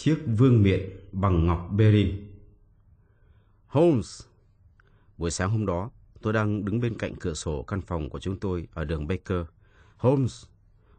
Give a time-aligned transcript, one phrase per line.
[0.00, 2.30] Chiếc vương miện bằng ngọc Berin
[3.66, 4.22] Holmes
[5.16, 5.90] Buổi sáng hôm đó,
[6.22, 9.46] tôi đang đứng bên cạnh cửa sổ căn phòng của chúng tôi ở đường Baker.
[9.96, 10.44] Holmes,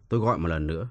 [0.09, 0.89] tôi gọi một lần nữa.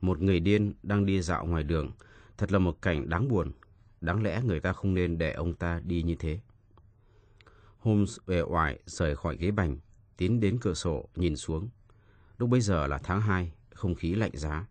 [0.00, 1.90] Một người điên đang đi dạo ngoài đường.
[2.38, 3.52] Thật là một cảnh đáng buồn.
[4.00, 6.40] Đáng lẽ người ta không nên để ông ta đi như thế.
[7.78, 9.78] Holmes uể oải rời khỏi ghế bành,
[10.16, 11.68] tiến đến cửa sổ, nhìn xuống.
[12.38, 14.66] Lúc bây giờ là tháng 2, không khí lạnh giá.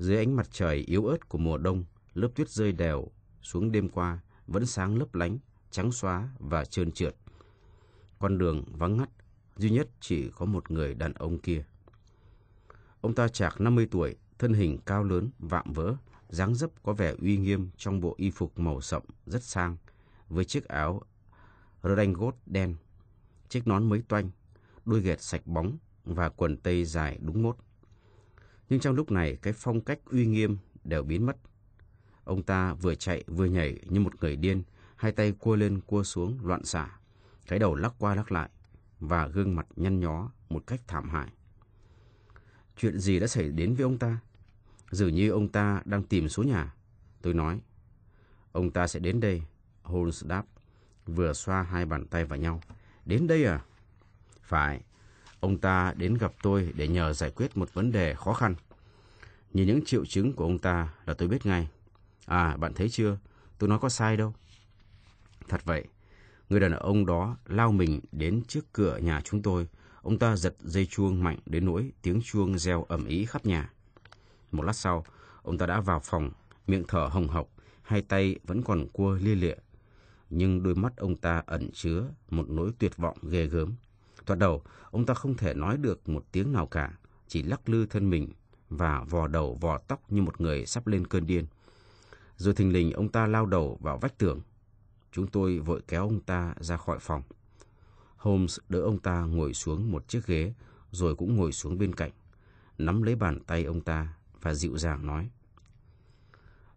[0.00, 3.08] Dưới ánh mặt trời yếu ớt của mùa đông, lớp tuyết rơi đều
[3.42, 5.38] xuống đêm qua vẫn sáng lấp lánh,
[5.70, 7.16] trắng xóa và trơn trượt.
[8.18, 9.08] Con đường vắng ngắt,
[9.56, 11.64] duy nhất chỉ có một người đàn ông kia.
[13.00, 15.94] Ông ta chạc 50 tuổi, thân hình cao lớn, vạm vỡ,
[16.28, 19.76] dáng dấp có vẻ uy nghiêm trong bộ y phục màu sậm rất sang,
[20.28, 21.02] với chiếc áo
[21.82, 22.76] gót đen,
[23.48, 24.30] chiếc nón mới toanh,
[24.84, 27.56] đôi ghẹt sạch bóng và quần tây dài đúng mốt.
[28.70, 31.36] Nhưng trong lúc này, cái phong cách uy nghiêm đều biến mất.
[32.24, 34.62] Ông ta vừa chạy vừa nhảy như một người điên,
[34.96, 36.98] hai tay cua lên cua xuống loạn xả,
[37.46, 38.50] cái đầu lắc qua lắc lại
[39.00, 41.28] và gương mặt nhăn nhó một cách thảm hại.
[42.76, 44.20] Chuyện gì đã xảy đến với ông ta?
[44.90, 46.74] Dường như ông ta đang tìm số nhà.
[47.22, 47.60] Tôi nói,
[48.52, 49.42] ông ta sẽ đến đây.
[49.82, 50.46] Holmes đáp,
[51.06, 52.60] vừa xoa hai bàn tay vào nhau.
[53.04, 53.64] Đến đây à?
[54.42, 54.80] Phải,
[55.40, 58.54] ông ta đến gặp tôi để nhờ giải quyết một vấn đề khó khăn.
[59.52, 61.68] Nhìn những triệu chứng của ông ta là tôi biết ngay.
[62.26, 63.18] À, bạn thấy chưa?
[63.58, 64.34] Tôi nói có sai đâu.
[65.48, 65.84] Thật vậy,
[66.50, 69.68] người đàn ông đó lao mình đến trước cửa nhà chúng tôi.
[70.02, 73.70] Ông ta giật dây chuông mạnh đến nỗi tiếng chuông reo ầm ĩ khắp nhà.
[74.52, 75.04] Một lát sau,
[75.42, 76.30] ông ta đã vào phòng,
[76.66, 77.48] miệng thở hồng hộc,
[77.82, 79.56] hai tay vẫn còn cua lia lịa.
[80.30, 83.74] Nhưng đôi mắt ông ta ẩn chứa một nỗi tuyệt vọng ghê gớm.
[84.26, 87.86] Thoạt đầu, ông ta không thể nói được một tiếng nào cả, chỉ lắc lư
[87.86, 88.28] thân mình
[88.70, 91.46] và vò đầu vò tóc như một người sắp lên cơn điên.
[92.36, 94.40] Rồi thình lình ông ta lao đầu vào vách tường.
[95.12, 97.22] Chúng tôi vội kéo ông ta ra khỏi phòng.
[98.16, 100.54] Holmes đỡ ông ta ngồi xuống một chiếc ghế,
[100.90, 102.10] rồi cũng ngồi xuống bên cạnh,
[102.78, 105.30] nắm lấy bàn tay ông ta và dịu dàng nói.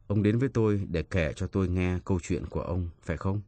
[0.08, 3.42] Ông đến với tôi để kể cho tôi nghe câu chuyện của ông, phải không?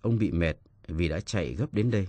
[0.00, 0.56] Ông bị mệt
[0.88, 2.08] vì đã chạy gấp đến đây.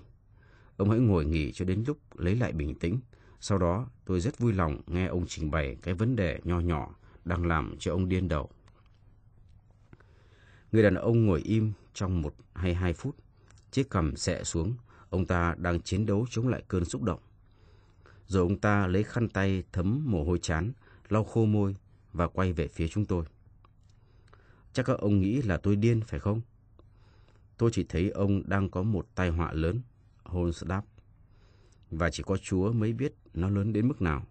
[0.77, 2.99] Ông hãy ngồi nghỉ cho đến lúc lấy lại bình tĩnh.
[3.39, 6.95] Sau đó tôi rất vui lòng nghe ông trình bày cái vấn đề nho nhỏ
[7.25, 8.49] đang làm cho ông điên đầu.
[10.71, 13.15] Người đàn ông ngồi im trong một hay hai phút.
[13.71, 14.73] Chiếc cầm xẹ xuống,
[15.09, 17.19] ông ta đang chiến đấu chống lại cơn xúc động.
[18.27, 20.71] Rồi ông ta lấy khăn tay thấm mồ hôi chán,
[21.09, 21.75] lau khô môi
[22.13, 23.25] và quay về phía chúng tôi.
[24.73, 26.41] Chắc các ông nghĩ là tôi điên phải không?
[27.57, 29.81] Tôi chỉ thấy ông đang có một tai họa lớn,
[30.27, 30.81] Holmes đáp.
[31.91, 34.25] Và chỉ có Chúa mới biết nó lớn đến mức nào.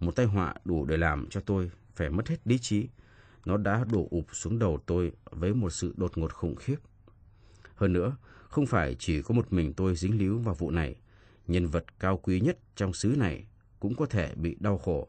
[0.00, 2.88] Một tai họa đủ để làm cho tôi phải mất hết lý trí
[3.46, 6.76] nó đã đổ ụp xuống đầu tôi với một sự đột ngột khủng khiếp.
[7.74, 8.16] Hơn nữa,
[8.48, 10.96] không phải chỉ có một mình tôi dính líu vào vụ này,
[11.46, 13.46] nhân vật cao quý nhất trong xứ này
[13.80, 15.08] cũng có thể bị đau khổ,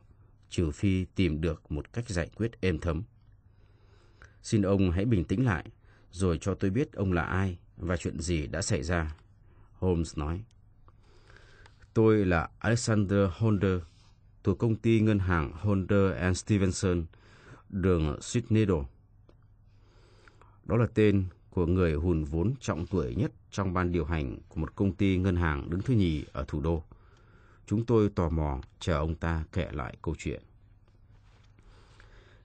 [0.49, 3.03] trừ phi tìm được một cách giải quyết êm thấm.
[4.43, 5.65] Xin ông hãy bình tĩnh lại,
[6.11, 9.15] rồi cho tôi biết ông là ai và chuyện gì đã xảy ra.
[9.79, 10.43] Holmes nói.
[11.93, 13.81] Tôi là Alexander Holder,
[14.43, 17.05] thuộc công ty ngân hàng Holder and Stevenson,
[17.69, 18.65] đường Sydney
[20.65, 24.59] Đó là tên của người hùn vốn trọng tuổi nhất trong ban điều hành của
[24.59, 26.83] một công ty ngân hàng đứng thứ nhì ở thủ đô.
[27.65, 30.41] Chúng tôi tò mò chờ ông ta kể lại câu chuyện.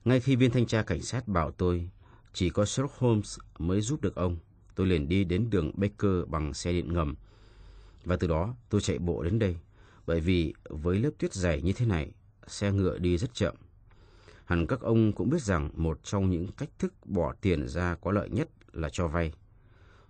[0.04, 1.90] Ngay khi viên thanh tra cảnh sát bảo tôi
[2.32, 4.36] chỉ có Sherlock Holmes mới giúp được ông,
[4.74, 7.14] tôi liền đi đến đường Baker bằng xe điện ngầm.
[8.04, 9.56] Và từ đó tôi chạy bộ đến đây,
[10.06, 12.10] bởi vì với lớp tuyết dày như thế này,
[12.46, 13.54] xe ngựa đi rất chậm
[14.44, 18.12] Hẳn các ông cũng biết rằng một trong những cách thức bỏ tiền ra có
[18.12, 19.32] lợi nhất là cho vay.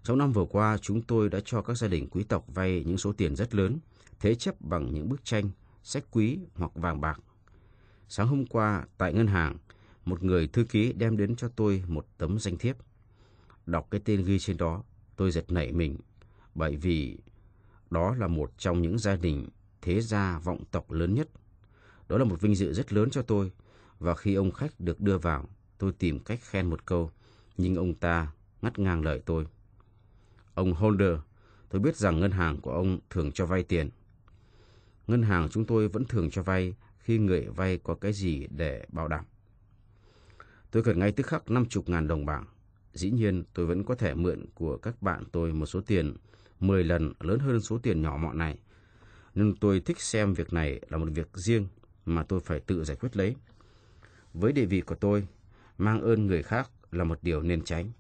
[0.02, 2.98] Trong năm vừa qua, chúng tôi đã cho các gia đình quý tộc vay những
[2.98, 3.78] số tiền rất lớn,
[4.20, 5.50] thế chấp bằng những bức tranh,
[5.82, 7.20] sách quý hoặc vàng bạc.
[8.08, 9.56] Sáng hôm qua, tại ngân hàng,
[10.04, 12.76] một người thư ký đem đến cho tôi một tấm danh thiếp.
[13.66, 14.82] Đọc cái tên ghi trên đó,
[15.16, 15.96] tôi giật nảy mình,
[16.54, 17.18] bởi vì
[17.90, 19.48] đó là một trong những gia đình
[19.82, 21.28] thế gia vọng tộc lớn nhất.
[22.08, 23.52] Đó là một vinh dự rất lớn cho tôi,
[23.98, 25.48] và khi ông khách được đưa vào,
[25.78, 27.10] tôi tìm cách khen một câu,
[27.56, 28.32] nhưng ông ta
[28.62, 29.46] ngắt ngang lời tôi.
[30.54, 31.18] Ông Holder,
[31.68, 33.90] tôi biết rằng ngân hàng của ông thường cho vay tiền.
[35.06, 38.86] Ngân hàng chúng tôi vẫn thường cho vay khi người vay có cái gì để
[38.88, 39.24] bảo đảm.
[40.70, 42.46] Tôi cần ngay tức khắc 50 ngàn đồng bảng.
[42.94, 46.16] Dĩ nhiên tôi vẫn có thể mượn của các bạn tôi một số tiền
[46.60, 48.58] 10 lần lớn hơn số tiền nhỏ mọn này.
[49.34, 51.66] Nhưng tôi thích xem việc này là một việc riêng
[52.06, 53.36] mà tôi phải tự giải quyết lấy.
[54.34, 55.26] Với địa vị của tôi,
[55.82, 57.92] Mang ơn người khác là một điều nên tránh.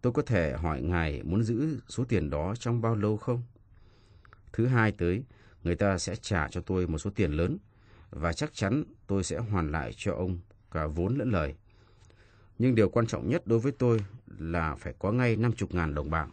[0.00, 3.42] Tôi có thể hỏi ngài muốn giữ số tiền đó trong bao lâu không?
[4.52, 5.24] Thứ hai tới,
[5.62, 7.58] người ta sẽ trả cho tôi một số tiền lớn
[8.10, 10.38] và chắc chắn tôi sẽ hoàn lại cho ông
[10.70, 11.54] cả vốn lẫn lời.
[12.58, 13.98] Nhưng điều quan trọng nhất đối với tôi
[14.38, 16.28] là phải có ngay 50 ngàn đồng bạc.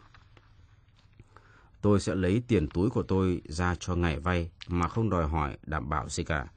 [1.80, 5.58] Tôi sẽ lấy tiền túi của tôi ra cho ngài vay mà không đòi hỏi
[5.66, 6.48] đảm bảo gì cả.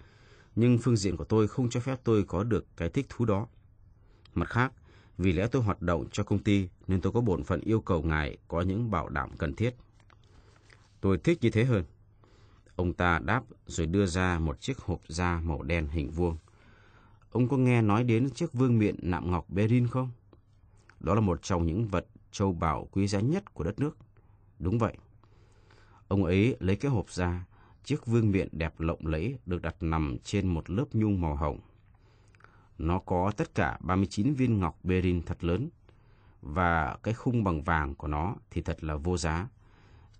[0.55, 3.47] Nhưng phương diện của tôi không cho phép tôi có được cái thích thú đó.
[4.33, 4.73] Mặt khác,
[5.17, 8.03] vì lẽ tôi hoạt động cho công ty nên tôi có bổn phận yêu cầu
[8.03, 9.75] ngài có những bảo đảm cần thiết.
[11.01, 11.83] Tôi thích như thế hơn.
[12.75, 16.37] Ông ta đáp rồi đưa ra một chiếc hộp da màu đen hình vuông.
[17.33, 20.09] Ông có nghe nói đến chiếc vương miện nạm ngọc Berin không?
[20.99, 23.97] Đó là một trong những vật châu bảo quý giá nhất của đất nước.
[24.59, 24.97] Đúng vậy.
[26.07, 27.45] Ông ấy lấy cái hộp ra,
[27.83, 31.59] chiếc vương miện đẹp lộng lẫy được đặt nằm trên một lớp nhung màu hồng.
[32.77, 35.69] Nó có tất cả 39 viên ngọc Berin thật lớn,
[36.41, 39.47] và cái khung bằng vàng của nó thì thật là vô giá.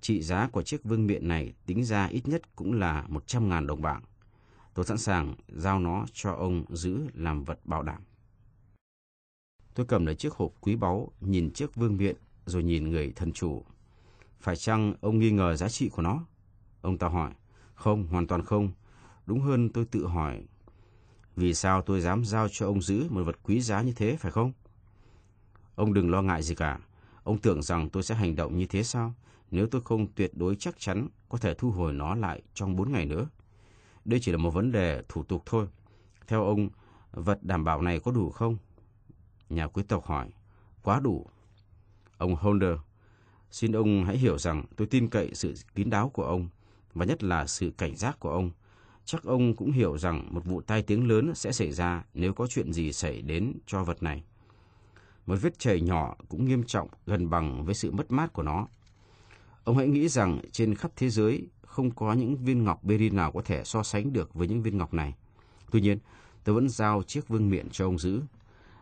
[0.02, 3.82] Trị giá của chiếc vương miện này tính ra ít nhất cũng là 100.000 đồng
[3.82, 4.02] bảng.
[4.74, 8.02] Tôi sẵn sàng giao nó cho ông giữ làm vật bảo đảm.
[9.74, 12.16] Tôi cầm lấy chiếc hộp quý báu, nhìn chiếc vương miện,
[12.46, 13.64] rồi nhìn người thân chủ.
[14.40, 16.26] Phải chăng ông nghi ngờ giá trị của nó?
[16.82, 17.32] Ông ta hỏi.
[17.76, 18.72] Không, hoàn toàn không.
[19.26, 20.44] Đúng hơn tôi tự hỏi.
[21.36, 24.32] Vì sao tôi dám giao cho ông giữ một vật quý giá như thế, phải
[24.32, 24.52] không?
[25.76, 26.80] Ông đừng lo ngại gì cả.
[27.24, 29.14] Ông tưởng rằng tôi sẽ hành động như thế sao?
[29.52, 32.92] Nếu tôi không tuyệt đối chắc chắn có thể thu hồi nó lại trong bốn
[32.92, 33.28] ngày nữa.
[34.06, 35.68] Đây chỉ là một vấn đề thủ tục thôi.
[36.28, 36.70] Theo ông,
[37.12, 38.58] vật đảm bảo này có đủ không?
[39.50, 40.30] Nhà quý tộc hỏi.
[40.84, 41.28] Quá đủ.
[42.18, 42.78] Ông Holder,
[43.52, 46.48] xin ông hãy hiểu rằng tôi tin cậy sự kín đáo của ông
[46.94, 48.52] và nhất là sự cảnh giác của ông.
[49.06, 52.48] Chắc ông cũng hiểu rằng một vụ tai tiếng lớn sẽ xảy ra nếu có
[52.48, 54.24] chuyện gì xảy đến cho vật này.
[55.26, 58.68] Một vết chảy nhỏ cũng nghiêm trọng gần bằng với sự mất mát của nó.
[59.64, 63.32] Ông hãy nghĩ rằng trên khắp thế giới không có những viên ngọc beryl nào
[63.32, 65.14] có thể so sánh được với những viên ngọc này.
[65.72, 66.00] Tuy nhiên,
[66.44, 68.22] tôi vẫn giao chiếc vương miện cho ông giữ.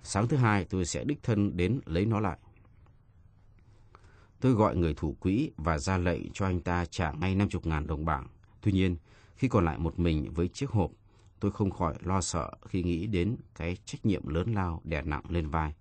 [0.04, 2.38] Sáng thứ hai tôi sẽ đích thân đến lấy nó lại.
[4.40, 8.06] Tôi gọi người thủ quỹ và ra lệnh cho anh ta trả ngay 50.000 đồng
[8.06, 8.28] bảng.
[8.62, 8.96] Tuy nhiên,
[9.36, 10.92] khi còn lại một mình với chiếc hộp,
[11.40, 15.24] tôi không khỏi lo sợ khi nghĩ đến cái trách nhiệm lớn lao đè nặng
[15.30, 15.74] lên vai.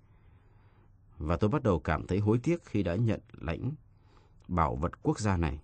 [1.18, 3.70] Và tôi bắt đầu cảm thấy hối tiếc khi đã nhận lãnh
[4.48, 5.60] bảo vật quốc gia này.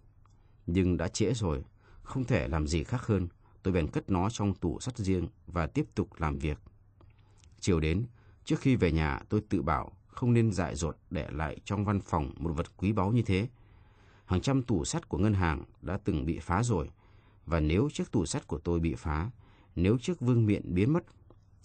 [0.67, 1.65] Nhưng đã trễ rồi,
[2.03, 3.29] không thể làm gì khác hơn.
[3.63, 6.59] Tôi bèn cất nó trong tủ sắt riêng và tiếp tục làm việc.
[7.61, 8.07] Chiều đến,
[8.45, 12.01] trước khi về nhà tôi tự bảo không nên dại dột để lại trong văn
[12.01, 13.49] phòng một vật quý báu như thế.
[14.25, 16.91] Hàng trăm tủ sắt của ngân hàng đã từng bị phá rồi,
[17.47, 19.31] và nếu chiếc tủ sắt của tôi bị phá,
[19.77, 21.05] nếu chiếc vương miện biến mất,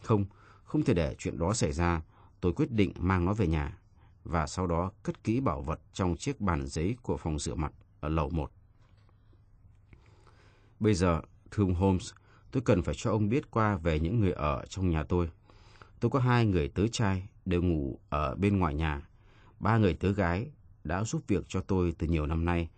[0.01, 0.25] không,
[0.63, 2.01] không thể để chuyện đó xảy ra,
[2.41, 3.77] tôi quyết định mang nó về nhà,
[4.23, 7.73] và sau đó cất kỹ bảo vật trong chiếc bàn giấy của phòng rửa mặt
[7.99, 8.51] ở lầu 1.
[10.81, 12.11] Bây giờ, thưa ông Holmes,
[12.51, 15.29] tôi cần phải cho ông biết qua về những người ở trong nhà tôi.
[15.99, 19.07] Tôi có hai người tớ trai đều ngủ ở bên ngoài nhà.
[19.59, 20.51] Ba người tớ gái
[20.83, 22.69] đã giúp việc cho tôi từ nhiều năm nay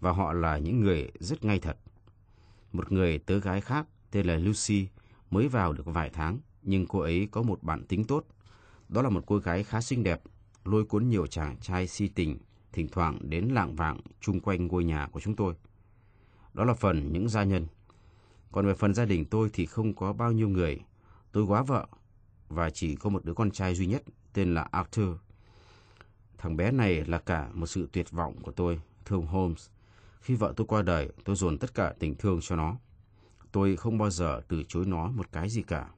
[0.00, 1.76] và họ là những người rất ngay thật.
[2.72, 4.88] Một người tớ gái khác tên là Lucy
[5.30, 8.24] mới vào được vài tháng nhưng cô ấy có một bản tính tốt.
[8.88, 10.22] Đó là một cô gái khá xinh đẹp,
[10.64, 12.38] lôi cuốn nhiều chàng trai si tình,
[12.72, 15.54] thỉnh thoảng đến lạng vạng chung quanh ngôi nhà của chúng tôi.
[16.60, 17.66] Đó là phần những gia nhân.
[18.52, 20.80] Còn về phần gia đình tôi thì không có bao nhiêu người.
[21.32, 21.86] Tôi quá vợ
[22.48, 24.02] và chỉ có một đứa con trai duy nhất
[24.32, 25.16] tên là Arthur.
[26.38, 29.68] Thằng bé này là cả một sự tuyệt vọng của tôi, thưa ông Holmes.
[30.20, 32.76] Khi vợ tôi qua đời, tôi dồn tất cả tình thương cho nó.
[33.52, 35.90] Tôi không bao giờ từ chối nó một cái gì cả.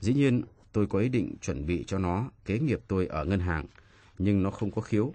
[0.00, 3.40] Dĩ nhiên, tôi có ý định chuẩn bị cho nó kế nghiệp tôi ở ngân
[3.40, 3.66] hàng,
[4.18, 5.12] nhưng nó không có khiếu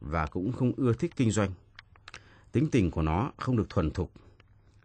[0.00, 1.50] và cũng không ưa thích kinh doanh.
[2.52, 4.12] Tính tình của nó không được thuần thục.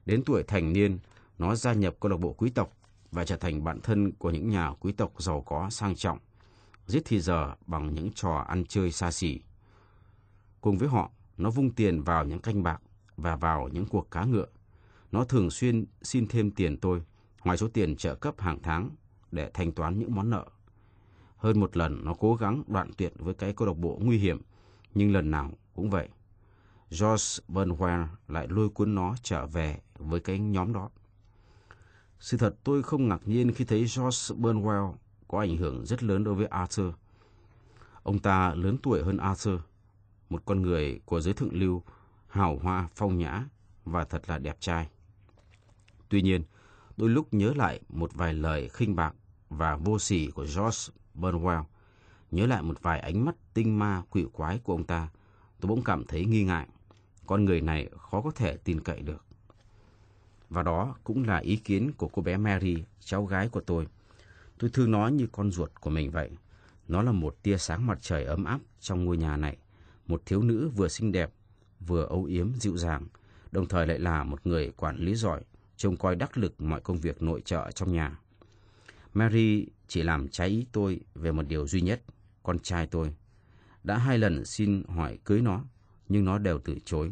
[0.06, 1.00] Đến tuổi thành niên,
[1.38, 2.74] nó gia nhập câu lạc bộ quý tộc
[3.12, 6.20] và trở thành bạn thân của những nhà quý tộc giàu có sang trọng,
[6.86, 9.42] giết thì giờ bằng những trò ăn chơi xa xỉ.
[10.62, 12.82] Cùng với họ, nó vung tiền vào những canh bạc
[13.18, 14.48] và vào những cuộc cá ngựa.
[15.12, 17.02] Nó thường xuyên xin thêm tiền tôi,
[17.44, 18.90] ngoài số tiền trợ cấp hàng tháng
[19.32, 20.46] để thanh toán những món nợ.
[21.38, 24.42] Hơn một lần nó cố gắng đoạn tuyệt với cái câu lạc bộ nguy hiểm,
[24.94, 26.10] nhưng lần nào cũng vậy.
[26.92, 30.90] George Burnwell lại lôi cuốn nó trở về với cái nhóm đó.
[32.20, 34.94] Sự thật tôi không ngạc nhiên khi thấy George Burnwell
[35.28, 36.94] có ảnh hưởng rất lớn đối với Arthur.
[38.04, 39.60] Ông ta lớn tuổi hơn Arthur,
[40.30, 41.84] một con người của giới thượng lưu,
[42.28, 43.46] hào hoa, phong nhã
[43.86, 44.90] và thật là đẹp trai.
[46.10, 46.44] Tuy nhiên,
[46.98, 49.16] đôi lúc nhớ lại một vài lời khinh bạc
[49.50, 51.64] và vô sỉ của George Burnwell.
[52.32, 55.10] Nhớ lại một vài ánh mắt tinh ma quỷ quái của ông ta,
[55.60, 56.68] tôi bỗng cảm thấy nghi ngại.
[57.28, 59.26] Con người này khó có thể tin cậy được.
[60.50, 63.88] Và đó cũng là ý kiến của cô bé Mary, cháu gái của tôi.
[64.58, 66.30] Tôi thương nó như con ruột của mình vậy.
[66.88, 69.58] Nó là một tia sáng mặt trời ấm áp trong ngôi nhà này.
[70.08, 71.34] Một thiếu nữ vừa xinh đẹp,
[71.80, 73.08] vừa âu yếm dịu dàng,
[73.52, 75.42] đồng thời lại là một người quản lý giỏi,
[75.78, 78.20] trông coi đắc lực mọi công việc nội trợ trong nhà.
[79.14, 82.04] Mary chỉ làm trái ý tôi về một điều duy nhất,
[82.44, 83.14] con trai tôi.
[83.84, 85.64] Đã hai lần xin hỏi cưới nó,
[86.10, 87.12] nhưng nó đều từ chối.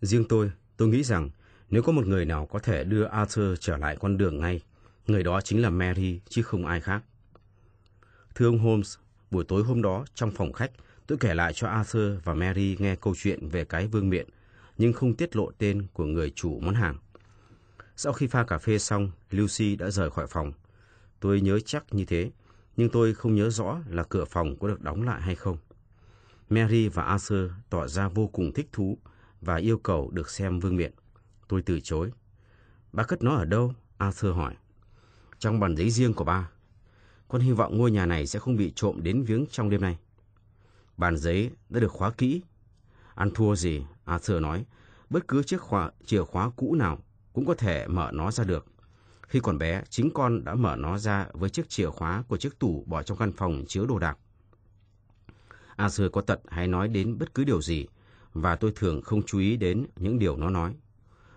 [0.00, 1.30] Riêng tôi, tôi nghĩ rằng
[1.70, 4.60] nếu có một người nào có thể đưa Arthur trở lại con đường ngay,
[5.06, 7.02] người đó chính là Mary chứ không ai khác.
[8.34, 8.96] Thưa ông Holmes,
[9.30, 10.70] buổi tối hôm đó trong phòng khách,
[11.06, 14.28] tôi kể lại cho Arthur và Mary nghe câu chuyện về cái vương miện,
[14.78, 16.96] nhưng không tiết lộ tên của người chủ món hàng.
[17.96, 20.52] Sau khi pha cà phê xong, Lucy đã rời khỏi phòng.
[21.20, 22.30] Tôi nhớ chắc như thế,
[22.76, 25.56] nhưng tôi không nhớ rõ là cửa phòng có được đóng lại hay không.
[26.50, 28.98] Mary và Arthur tỏ ra vô cùng thích thú
[29.40, 30.92] và yêu cầu được xem vương miện.
[31.48, 32.10] Tôi từ chối.
[32.92, 33.74] Ba cất nó ở đâu?
[33.98, 34.54] Arthur hỏi.
[35.38, 36.50] Trong bàn giấy riêng của ba.
[37.28, 39.98] Con hy vọng ngôi nhà này sẽ không bị trộm đến viếng trong đêm nay.
[40.96, 42.42] Bàn giấy đã được khóa kỹ.
[43.14, 43.84] Ăn thua gì?
[44.04, 44.64] Arthur nói.
[45.10, 46.98] Bất cứ chiếc khóa, chìa khóa cũ nào
[47.32, 48.66] cũng có thể mở nó ra được.
[49.28, 52.58] Khi còn bé, chính con đã mở nó ra với chiếc chìa khóa của chiếc
[52.58, 54.18] tủ bỏ trong căn phòng chứa đồ đạc.
[55.80, 57.86] A Sơ có tật hay nói đến bất cứ điều gì,
[58.34, 60.74] và tôi thường không chú ý đến những điều nó nói.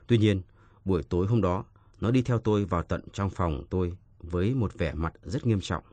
[0.08, 0.42] Tuy nhiên,
[0.86, 1.64] buổi tối hôm đó,
[2.02, 5.62] nó đi theo tôi vào tận trong phòng tôi với một vẻ mặt rất nghiêm
[5.62, 5.84] trọng.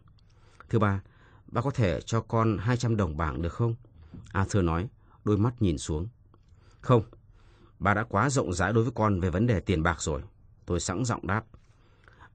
[0.68, 1.02] Thứ ba,
[1.46, 3.74] ba có thể cho con 200 đồng bảng được không?
[4.32, 4.88] A Sơ nói,
[5.24, 6.08] đôi mắt nhìn xuống.
[6.80, 7.02] Không,
[7.78, 10.22] bà đã quá rộng rãi đối với con về vấn đề tiền bạc rồi.
[10.66, 11.44] Tôi sẵn giọng đáp.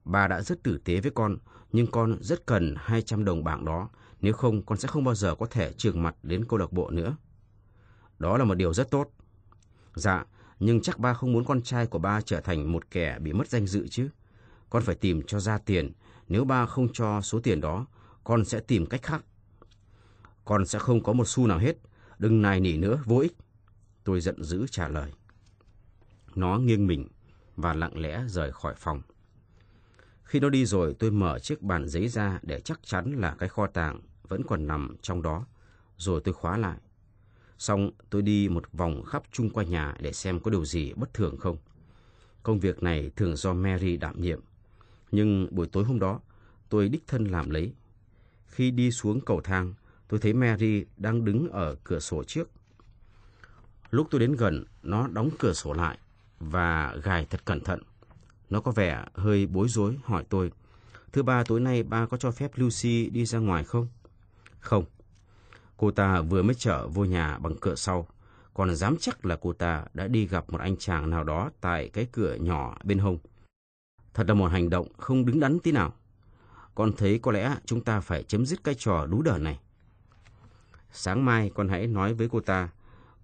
[0.04, 1.36] Bà đã rất tử tế với con,
[1.72, 3.88] nhưng con rất cần 200 đồng bảng đó.
[4.26, 6.90] Nếu không, con sẽ không bao giờ có thể trường mặt đến câu lạc bộ
[6.90, 7.16] nữa.
[8.18, 9.10] Đó là một điều rất tốt.
[9.94, 10.24] Dạ,
[10.60, 13.48] nhưng chắc ba không muốn con trai của ba trở thành một kẻ bị mất
[13.48, 14.08] danh dự chứ.
[14.70, 15.92] Con phải tìm cho ra tiền.
[16.28, 17.86] Nếu ba không cho số tiền đó,
[18.24, 19.24] con sẽ tìm cách khác.
[20.44, 21.76] Con sẽ không có một xu nào hết.
[22.18, 23.36] Đừng nài nỉ nữa, vô ích.
[24.04, 25.12] Tôi giận dữ trả lời.
[26.34, 27.08] Nó nghiêng mình
[27.56, 29.02] và lặng lẽ rời khỏi phòng.
[30.24, 33.48] Khi nó đi rồi, tôi mở chiếc bàn giấy ra để chắc chắn là cái
[33.48, 35.46] kho tàng vẫn còn nằm trong đó.
[35.96, 36.78] Rồi tôi khóa lại.
[37.58, 41.14] Xong tôi đi một vòng khắp chung quanh nhà để xem có điều gì bất
[41.14, 41.56] thường không.
[42.42, 44.40] Công việc này thường do Mary đảm nhiệm.
[45.10, 46.20] Nhưng buổi tối hôm đó,
[46.68, 47.72] tôi đích thân làm lấy.
[48.46, 49.74] Khi đi xuống cầu thang,
[50.08, 52.50] tôi thấy Mary đang đứng ở cửa sổ trước.
[53.90, 55.98] Lúc tôi đến gần, nó đóng cửa sổ lại
[56.40, 57.82] và gài thật cẩn thận.
[58.50, 60.52] Nó có vẻ hơi bối rối hỏi tôi.
[61.12, 63.88] Thứ ba tối nay ba có cho phép Lucy đi ra ngoài không?
[64.66, 64.84] Không.
[65.76, 68.08] Cô ta vừa mới trở vô nhà bằng cửa sau.
[68.54, 71.88] Còn dám chắc là cô ta đã đi gặp một anh chàng nào đó tại
[71.88, 73.18] cái cửa nhỏ bên hông.
[74.14, 75.94] Thật là một hành động không đứng đắn tí nào.
[76.74, 79.60] Con thấy có lẽ chúng ta phải chấm dứt cái trò đú đờ này.
[80.92, 82.68] Sáng mai con hãy nói với cô ta,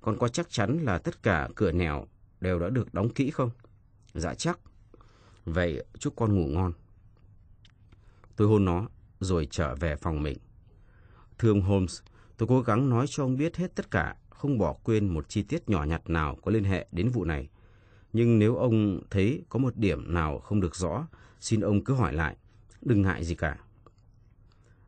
[0.01, 2.07] con có chắc chắn là tất cả cửa nẻo
[2.41, 3.51] đều đã được đóng kỹ không?
[4.15, 4.59] Dạ chắc.
[5.45, 6.73] Vậy chúc con ngủ ngon.
[8.37, 8.87] Tôi hôn nó
[9.21, 10.39] rồi trở về phòng mình.
[11.43, 12.01] Thưa ông Holmes,
[12.37, 15.43] tôi cố gắng nói cho ông biết hết tất cả, không bỏ quên một chi
[15.43, 17.49] tiết nhỏ nhặt nào có liên hệ đến vụ này.
[18.13, 21.07] Nhưng nếu ông thấy có một điểm nào không được rõ,
[21.41, 22.37] xin ông cứ hỏi lại,
[22.81, 23.59] đừng ngại gì cả.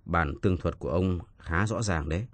[0.05, 2.27] Bản tương thuật của ông khá rõ ràng đấy.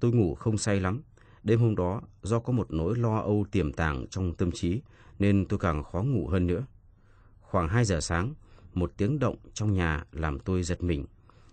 [0.00, 1.02] Tôi ngủ không say lắm.
[1.42, 4.82] Đêm hôm đó, do có một nỗi lo âu tiềm tàng trong tâm trí,
[5.18, 6.66] nên tôi càng khó ngủ hơn nữa.
[7.40, 8.34] Khoảng 2 giờ sáng,
[8.74, 11.06] một tiếng động trong nhà làm tôi giật mình.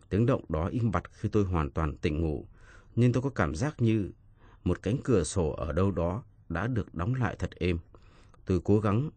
[0.10, 2.48] Tiếng động đó im bặt khi tôi hoàn toàn tỉnh ngủ,
[2.96, 4.12] nhưng tôi có cảm giác như
[4.64, 7.78] một cánh cửa sổ ở đâu đó đã được đóng lại thật êm.
[8.46, 9.10] Tôi cố gắng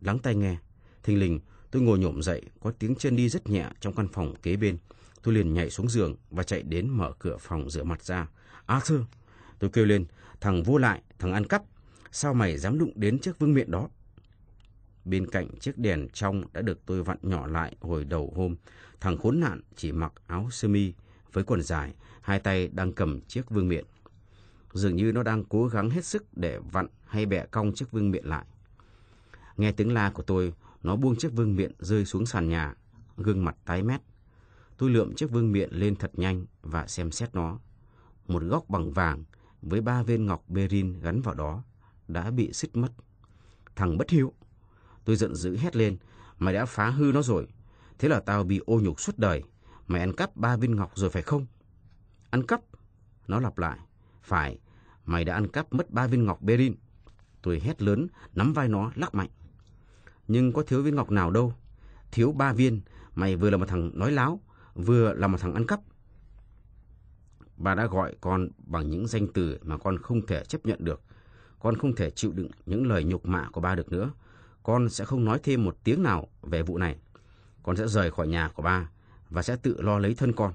[0.00, 0.56] lắng tai nghe.
[1.02, 4.34] Thình lình, tôi ngồi nhổm dậy, có tiếng chân đi rất nhẹ trong căn phòng
[4.42, 4.78] kế bên.
[5.22, 8.28] Tôi liền nhảy xuống giường và chạy đến mở cửa phòng rửa mặt ra.
[8.66, 9.00] Arthur!
[9.58, 10.06] Tôi kêu lên,
[10.40, 11.62] thằng vô lại, thằng ăn cắp.
[12.12, 13.88] Sao mày dám đụng đến chiếc vương miện đó?
[15.04, 18.56] Bên cạnh chiếc đèn trong đã được tôi vặn nhỏ lại hồi đầu hôm.
[19.00, 20.92] Thằng khốn nạn chỉ mặc áo sơ mi
[21.32, 23.84] với quần dài, hai tay đang cầm chiếc vương miện.
[24.72, 28.10] Dường như nó đang cố gắng hết sức để vặn hay bẻ cong chiếc vương
[28.10, 28.44] miện lại.
[29.56, 32.74] Nghe tiếng la của tôi, nó buông chiếc vương miện rơi xuống sàn nhà,
[33.16, 34.00] gương mặt tái mét.
[34.76, 37.58] Tôi lượm chiếc vương miện lên thật nhanh và xem xét nó.
[38.28, 39.24] Một góc bằng vàng
[39.62, 41.62] với ba viên ngọc berin gắn vào đó
[42.08, 42.92] đã bị xích mất.
[43.76, 44.32] Thằng bất hiếu!
[45.04, 45.96] Tôi giận dữ hét lên,
[46.38, 47.46] mày đã phá hư nó rồi.
[48.00, 49.42] Thế là tao bị ô nhục suốt đời.
[49.86, 51.46] Mày ăn cắp ba viên ngọc rồi phải không?
[52.30, 52.60] Ăn cắp?
[53.28, 53.78] Nó lặp lại.
[54.22, 54.58] Phải,
[55.04, 56.74] mày đã ăn cắp mất ba viên ngọc Berin.
[57.42, 59.28] Tôi hét lớn, nắm vai nó, lắc mạnh.
[60.28, 61.54] Nhưng có thiếu viên ngọc nào đâu.
[62.12, 62.80] Thiếu ba viên,
[63.14, 64.40] mày vừa là một thằng nói láo,
[64.74, 65.80] vừa là một thằng ăn cắp.
[67.56, 71.02] Bà đã gọi con bằng những danh từ mà con không thể chấp nhận được.
[71.58, 74.10] Con không thể chịu đựng những lời nhục mạ của ba được nữa.
[74.62, 76.98] Con sẽ không nói thêm một tiếng nào về vụ này.
[77.62, 78.90] Con sẽ rời khỏi nhà của ba
[79.30, 80.52] và sẽ tự lo lấy thân con.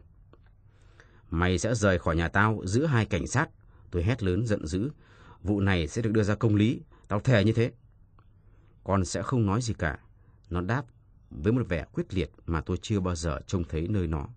[1.30, 3.50] Mày sẽ rời khỏi nhà tao giữa hai cảnh sát.
[3.92, 4.92] Tôi hét lớn giận dữ.
[5.44, 6.82] Vụ này sẽ được đưa ra công lý.
[7.08, 7.72] Tao thề như thế.
[8.84, 10.00] Con sẽ không nói gì cả.
[10.50, 10.86] Nó đáp
[11.30, 14.28] với một vẻ quyết liệt mà tôi chưa bao giờ trông thấy nơi nó.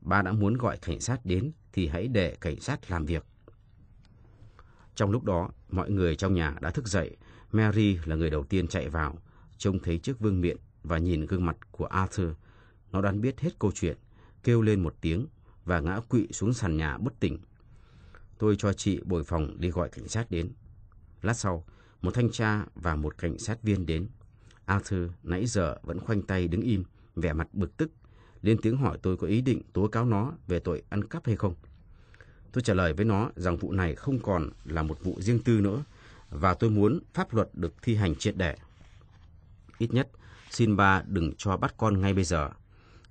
[0.00, 3.24] Ba đã muốn gọi cảnh sát đến thì hãy để cảnh sát làm việc.
[4.94, 7.16] Trong lúc đó, mọi người trong nhà đã thức dậy.
[7.52, 9.18] Mary là người đầu tiên chạy vào,
[9.58, 12.30] trông thấy chiếc vương miện và nhìn gương mặt của Arthur.
[12.92, 13.96] Nó đoán biết hết câu chuyện,
[14.42, 15.26] kêu lên một tiếng
[15.64, 17.38] và ngã quỵ xuống sàn nhà bất tỉnh.
[18.38, 20.52] Tôi cho chị bồi phòng đi gọi cảnh sát đến.
[21.22, 21.64] Lát sau,
[22.02, 24.08] một thanh tra và một cảnh sát viên đến.
[24.64, 26.84] Arthur nãy giờ vẫn khoanh tay đứng im,
[27.16, 27.90] vẻ mặt bực tức,
[28.42, 31.36] lên tiếng hỏi tôi có ý định tố cáo nó về tội ăn cắp hay
[31.36, 31.54] không.
[32.52, 35.60] Tôi trả lời với nó rằng vụ này không còn là một vụ riêng tư
[35.60, 35.84] nữa
[36.30, 38.56] và tôi muốn pháp luật được thi hành triệt để.
[39.78, 40.08] Ít nhất,
[40.54, 42.50] xin ba đừng cho bắt con ngay bây giờ.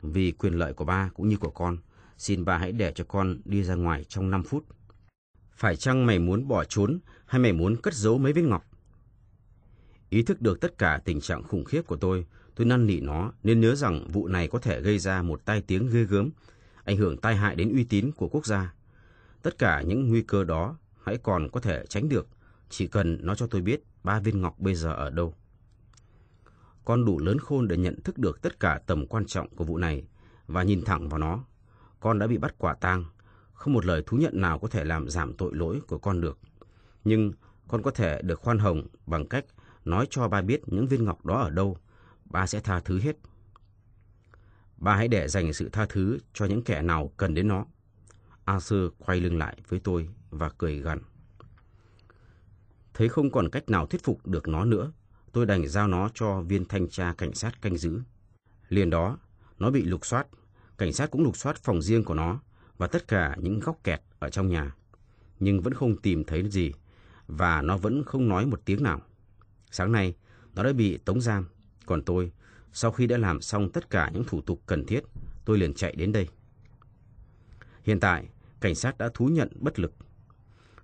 [0.02, 1.78] Vì quyền lợi của ba cũng như của con,
[2.18, 4.66] xin ba hãy để cho con đi ra ngoài trong 5 phút.
[5.56, 8.66] Phải chăng mày muốn bỏ trốn hay mày muốn cất giấu mấy viên ngọc?
[10.10, 13.32] Ý thức được tất cả tình trạng khủng khiếp của tôi, tôi năn nỉ nó
[13.44, 16.30] nên nhớ rằng vụ này có thể gây ra một tai tiếng ghê gớm,
[16.84, 18.74] ảnh hưởng tai hại đến uy tín của quốc gia.
[19.42, 22.28] Tất cả những nguy cơ đó hãy còn có thể tránh được,
[22.70, 25.36] chỉ cần nó cho tôi biết ba viên ngọc bây giờ ở đâu.
[26.86, 29.78] Con đủ lớn khôn để nhận thức được tất cả tầm quan trọng của vụ
[29.78, 30.04] này
[30.48, 31.44] và nhìn thẳng vào nó.
[32.00, 33.06] Con đã bị bắt quả tang,
[33.54, 36.40] không một lời thú nhận nào có thể làm giảm tội lỗi của con được.
[37.04, 37.32] Nhưng
[37.68, 39.46] con có thể được khoan hồng bằng cách
[39.86, 41.78] nói cho ba biết những viên ngọc đó ở đâu,
[42.26, 43.16] ba sẽ tha thứ hết.
[44.78, 47.66] Ba hãy để dành sự tha thứ cho những kẻ nào cần đến nó.
[48.46, 51.00] Arthur quay lưng lại với tôi và cười gằn.
[52.94, 54.92] Thấy không còn cách nào thuyết phục được nó nữa,
[55.34, 58.02] tôi đành giao nó cho viên thanh tra cảnh sát canh giữ.
[58.70, 59.18] Liền đó,
[59.60, 60.28] nó bị lục soát,
[60.78, 62.40] cảnh sát cũng lục soát phòng riêng của nó
[62.78, 64.76] và tất cả những góc kẹt ở trong nhà.
[65.40, 66.72] Nhưng vẫn không tìm thấy gì,
[67.28, 69.02] và nó vẫn không nói một tiếng nào.
[69.72, 70.16] Sáng nay,
[70.56, 71.48] nó đã bị tống giam,
[71.86, 72.32] còn tôi,
[72.74, 75.04] sau khi đã làm xong tất cả những thủ tục cần thiết,
[75.46, 76.28] tôi liền chạy đến đây.
[77.84, 78.30] Hiện tại,
[78.62, 79.94] cảnh sát đã thú nhận bất lực.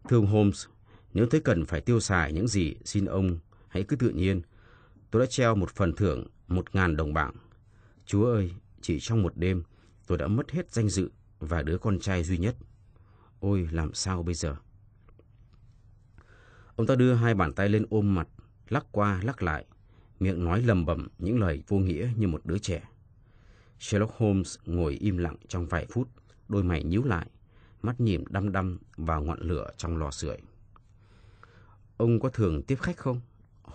[0.09, 0.65] Thưa ông Holmes,
[1.13, 4.41] nếu thấy cần phải tiêu xài những gì, xin ông hãy cứ tự nhiên.
[5.12, 7.34] Tôi đã treo một phần thưởng một ngàn đồng bảng.
[8.05, 9.63] Chúa ơi, chỉ trong một đêm,
[10.08, 12.55] tôi đã mất hết danh dự và đứa con trai duy nhất.
[13.39, 14.55] Ôi, làm sao bây giờ?
[16.75, 18.27] Ông ta đưa hai bàn tay lên ôm mặt,
[18.69, 19.65] lắc qua lắc lại,
[20.19, 22.89] miệng nói lầm bầm những lời vô nghĩa như một đứa trẻ.
[23.79, 26.10] Sherlock Holmes ngồi im lặng trong vài phút,
[26.47, 27.29] đôi mày nhíu lại,
[27.82, 30.38] mắt nhìn đăm đăm vào ngọn lửa trong lò sưởi.
[31.97, 33.21] Ông có thường tiếp khách không?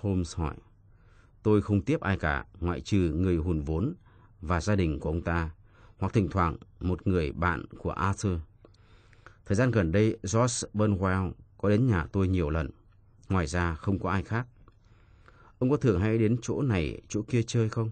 [0.01, 0.55] Holmes hỏi.
[1.43, 3.95] Tôi không tiếp ai cả, ngoại trừ người hùn vốn
[4.41, 5.51] và gia đình của ông ta,
[5.99, 8.39] hoặc thỉnh thoảng một người bạn của Arthur.
[9.47, 12.71] Thời gian gần đây, George Burnwell có đến nhà tôi nhiều lần.
[13.29, 14.47] Ngoài ra, không có ai khác.
[15.59, 17.91] Ông có thường hay đến chỗ này, chỗ kia chơi không?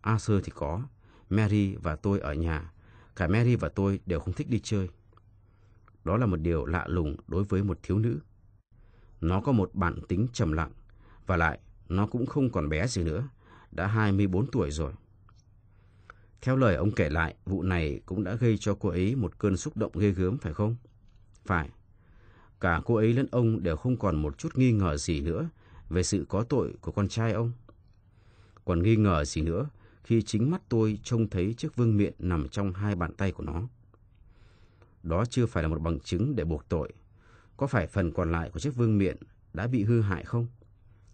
[0.00, 0.82] Arthur thì có.
[1.30, 2.72] Mary và tôi ở nhà.
[3.16, 4.88] Cả Mary và tôi đều không thích đi chơi.
[6.04, 8.18] Đó là một điều lạ lùng đối với một thiếu nữ.
[9.20, 10.72] Nó có một bản tính trầm lặng.
[11.32, 13.28] Và lại, nó cũng không còn bé gì nữa.
[13.70, 14.92] Đã 24 tuổi rồi.
[16.40, 19.56] Theo lời ông kể lại, vụ này cũng đã gây cho cô ấy một cơn
[19.56, 20.76] xúc động ghê gớm, phải không?
[21.44, 21.70] Phải.
[22.60, 25.48] Cả cô ấy lẫn ông đều không còn một chút nghi ngờ gì nữa
[25.88, 27.52] về sự có tội của con trai ông.
[28.64, 29.68] Còn nghi ngờ gì nữa
[30.04, 33.44] khi chính mắt tôi trông thấy chiếc vương miện nằm trong hai bàn tay của
[33.44, 33.62] nó.
[35.02, 36.92] Đó chưa phải là một bằng chứng để buộc tội.
[37.56, 39.16] Có phải phần còn lại của chiếc vương miện
[39.52, 40.46] đã bị hư hại không?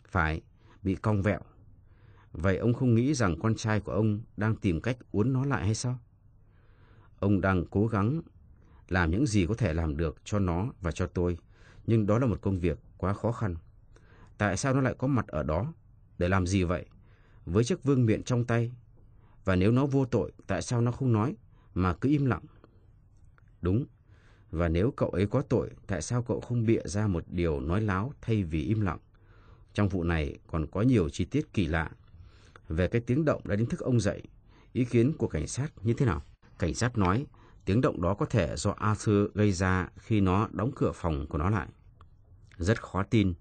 [0.09, 0.40] Phải,
[0.83, 1.40] bị cong vẹo.
[2.33, 5.64] Vậy ông không nghĩ rằng con trai của ông đang tìm cách uốn nó lại
[5.64, 5.99] hay sao?
[7.18, 8.23] Ông đang cố gắng
[8.88, 11.38] làm những gì có thể làm được cho nó và cho tôi,
[11.87, 13.57] nhưng đó là một công việc quá khó khăn.
[14.38, 15.73] Tại sao nó lại có mặt ở đó?
[16.18, 16.87] Để làm gì vậy?
[17.47, 18.73] Với chiếc vương miện trong tay.
[19.44, 21.37] Và nếu nó vô tội, tại sao nó không nói,
[21.75, 22.44] mà cứ im lặng?
[23.62, 23.87] Đúng.
[24.51, 27.81] Và nếu cậu ấy có tội, tại sao cậu không bịa ra một điều nói
[27.81, 28.99] láo thay vì im lặng?
[29.79, 31.91] Trong vụ này còn có nhiều chi tiết kỳ lạ.
[32.69, 34.23] Về cái tiếng động đã đánh thức ông dậy,
[34.73, 36.23] Ý kiến của cảnh sát như thế nào?
[36.59, 37.27] Cảnh sát nói
[37.64, 41.38] tiếng động đó có thể do Arthur gây ra khi nó đóng cửa phòng của
[41.38, 41.69] nó lại.
[42.57, 43.35] Rất khó tin,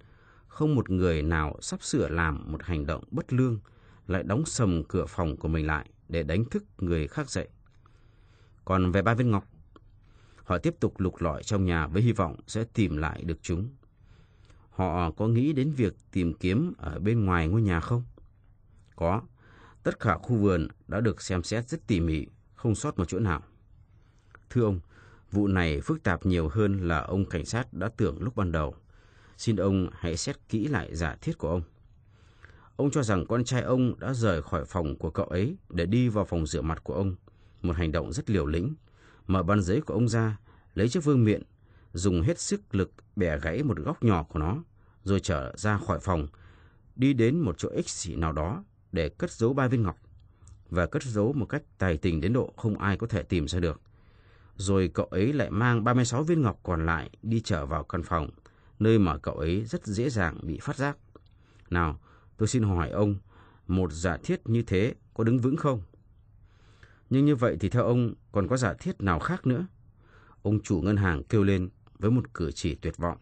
[0.48, 3.60] không một người nào sắp sửa làm một hành động bất lương
[4.08, 7.48] lại đóng sầm cửa phòng của mình lại để đánh thức người khác dậy.
[8.66, 9.48] Còn về ba viên ngọc,
[10.44, 13.70] họ tiếp tục lục lọi trong nhà với hy vọng sẽ tìm lại được chúng.
[14.78, 18.04] Họ có nghĩ đến việc tìm kiếm ở bên ngoài ngôi nhà không?
[18.96, 19.22] Có.
[19.84, 23.20] Tất cả khu vườn đã được xem xét rất tỉ mỉ, không sót một chỗ
[23.20, 23.44] nào.
[24.50, 24.80] Thưa ông,
[25.32, 28.76] vụ này phức tạp nhiều hơn là ông cảnh sát đã tưởng lúc ban đầu.
[29.38, 31.62] Xin ông hãy xét kỹ lại giả thiết của ông.
[32.76, 36.10] Ông cho rằng con trai ông đã rời khỏi phòng của cậu ấy để đi
[36.10, 37.16] vào phòng rửa mặt của ông.
[37.62, 38.76] Một hành động rất liều lĩnh.
[39.28, 40.38] Mở ban giấy của ông ra,
[40.74, 41.44] lấy chiếc vương miện,
[41.98, 44.64] dùng hết sức lực bẻ gãy một góc nhỏ của nó,
[45.04, 46.28] rồi trở ra khỏi phòng,
[46.96, 47.86] đi đến một chỗ ích
[48.18, 49.98] nào đó để cất giấu ba viên ngọc
[50.70, 53.60] và cất giấu một cách tài tình đến độ không ai có thể tìm ra
[53.60, 53.82] được.
[54.56, 58.30] Rồi cậu ấy lại mang 36 viên ngọc còn lại đi trở vào căn phòng,
[58.80, 60.98] nơi mà cậu ấy rất dễ dàng bị phát giác.
[61.70, 62.00] Nào,
[62.38, 63.16] tôi xin hỏi ông,
[63.68, 65.82] một giả thiết như thế có đứng vững không?
[67.10, 69.66] Nhưng như vậy thì theo ông còn có giả thiết nào khác nữa?
[70.42, 73.18] Ông chủ ngân hàng kêu lên với một cử chỉ tuyệt vọng.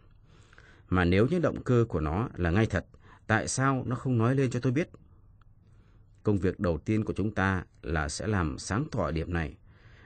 [0.90, 2.86] Mà nếu những động cơ của nó là ngay thật,
[3.28, 4.90] tại sao nó không nói lên cho tôi biết?
[6.24, 9.58] Công việc đầu tiên của chúng ta là sẽ làm sáng tỏ điểm này.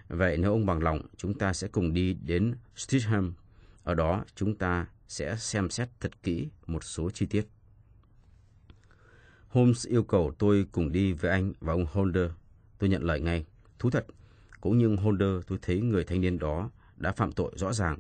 [0.08, 3.34] Vậy nếu ông bằng lòng, chúng ta sẽ cùng đi đến Streatham.
[3.84, 7.48] Ở đó chúng ta sẽ xem xét thật kỹ một số chi tiết.
[9.48, 12.32] Holmes yêu cầu tôi cùng đi với anh và ông Holder.
[12.78, 13.46] Tôi nhận lời ngay.
[13.80, 14.06] Thú thật,
[14.62, 17.98] cũng như Holder tôi thấy người thanh niên đó đã phạm tội rõ ràng.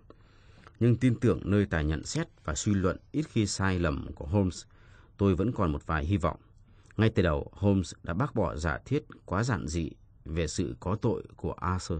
[0.79, 4.25] Nhưng tin tưởng nơi tài nhận xét và suy luận ít khi sai lầm của
[4.25, 4.63] Holmes,
[5.17, 6.39] tôi vẫn còn một vài hy vọng.
[6.97, 9.89] Ngay từ đầu, Holmes đã bác bỏ giả thiết quá giản dị
[10.25, 11.99] về sự có tội của Arthur.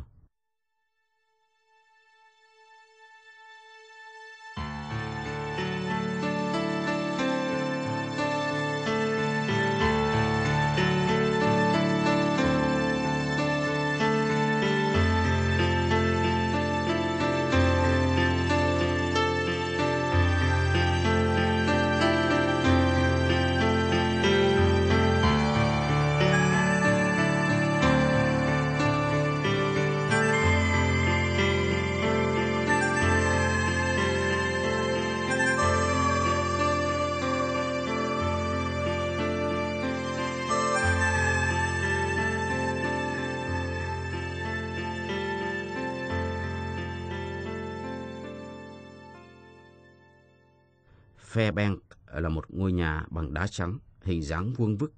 [51.34, 51.78] Fairbank
[52.14, 54.94] là một ngôi nhà bằng đá trắng, hình dáng vuông vức,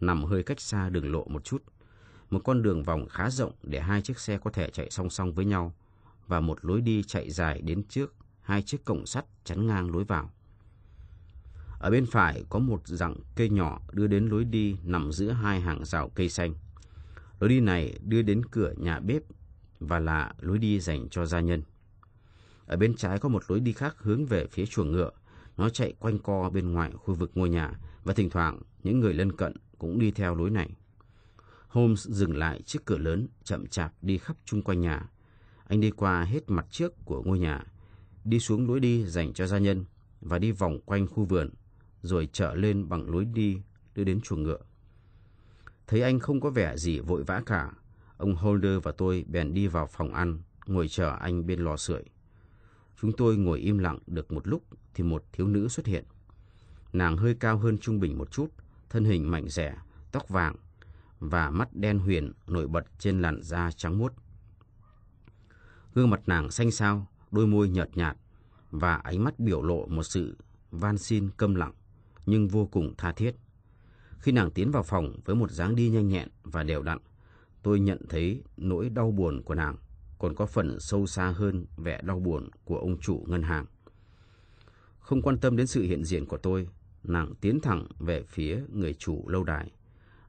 [0.00, 1.62] nằm hơi cách xa đường lộ một chút.
[2.30, 5.32] Một con đường vòng khá rộng để hai chiếc xe có thể chạy song song
[5.32, 5.74] với nhau
[6.26, 10.04] và một lối đi chạy dài đến trước hai chiếc cổng sắt chắn ngang lối
[10.04, 10.30] vào.
[11.78, 15.60] Ở bên phải có một dặng cây nhỏ đưa đến lối đi nằm giữa hai
[15.60, 16.54] hàng rào cây xanh.
[17.40, 19.22] Lối đi này đưa đến cửa nhà bếp
[19.80, 21.62] và là lối đi dành cho gia nhân.
[22.66, 25.10] Ở bên trái có một lối đi khác hướng về phía chuồng ngựa
[25.56, 27.72] nó chạy quanh co bên ngoài khu vực ngôi nhà
[28.04, 30.76] và thỉnh thoảng những người lân cận cũng đi theo lối này.
[31.68, 35.08] Holmes dừng lại trước cửa lớn, chậm chạp đi khắp chung quanh nhà.
[35.64, 37.64] Anh đi qua hết mặt trước của ngôi nhà,
[38.24, 39.84] đi xuống lối đi dành cho gia nhân
[40.20, 41.50] và đi vòng quanh khu vườn,
[42.02, 43.60] rồi trở lên bằng lối đi
[43.94, 44.58] đưa đến chuồng ngựa.
[45.86, 47.72] Thấy anh không có vẻ gì vội vã cả,
[48.16, 52.02] ông Holder và tôi bèn đi vào phòng ăn, ngồi chờ anh bên lò sưởi.
[53.04, 54.62] Chúng tôi ngồi im lặng được một lúc
[54.94, 56.04] thì một thiếu nữ xuất hiện.
[56.92, 58.46] Nàng hơi cao hơn trung bình một chút,
[58.90, 59.76] thân hình mạnh rẻ,
[60.12, 60.56] tóc vàng
[61.20, 64.12] và mắt đen huyền nổi bật trên làn da trắng muốt.
[65.94, 68.16] Gương mặt nàng xanh xao, đôi môi nhợt nhạt
[68.70, 70.36] và ánh mắt biểu lộ một sự
[70.70, 71.72] van xin câm lặng
[72.26, 73.34] nhưng vô cùng tha thiết.
[74.18, 76.98] Khi nàng tiến vào phòng với một dáng đi nhanh nhẹn và đều đặn,
[77.62, 79.76] tôi nhận thấy nỗi đau buồn của nàng
[80.24, 83.66] còn có phần sâu xa hơn vẻ đau buồn của ông chủ ngân hàng.
[85.00, 86.68] Không quan tâm đến sự hiện diện của tôi,
[87.02, 89.70] nàng tiến thẳng về phía người chủ lâu đài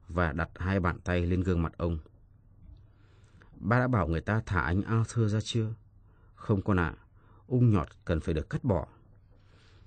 [0.08, 1.98] và đặt hai bàn tay lên gương mặt ông.
[3.54, 5.74] Ba đã bảo người ta thả anh Arthur ra chưa?
[6.34, 7.02] Không con ạ, à,
[7.46, 8.86] ung nhọt cần phải được cắt bỏ.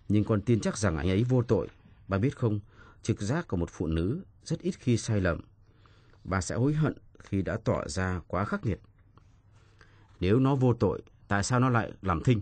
[0.08, 1.68] Nhưng con tin chắc rằng anh ấy vô tội.
[2.08, 2.60] Bà biết không,
[3.02, 5.42] trực giác của một phụ nữ rất ít khi sai lầm.
[6.24, 8.80] Bà sẽ hối hận khi đã tỏ ra quá khắc nghiệt.
[10.20, 12.42] Nếu nó vô tội, tại sao nó lại làm thinh?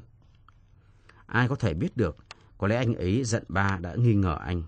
[1.26, 2.18] Ai có thể biết được,
[2.58, 4.64] có lẽ anh ấy giận ba đã nghi ngờ anh.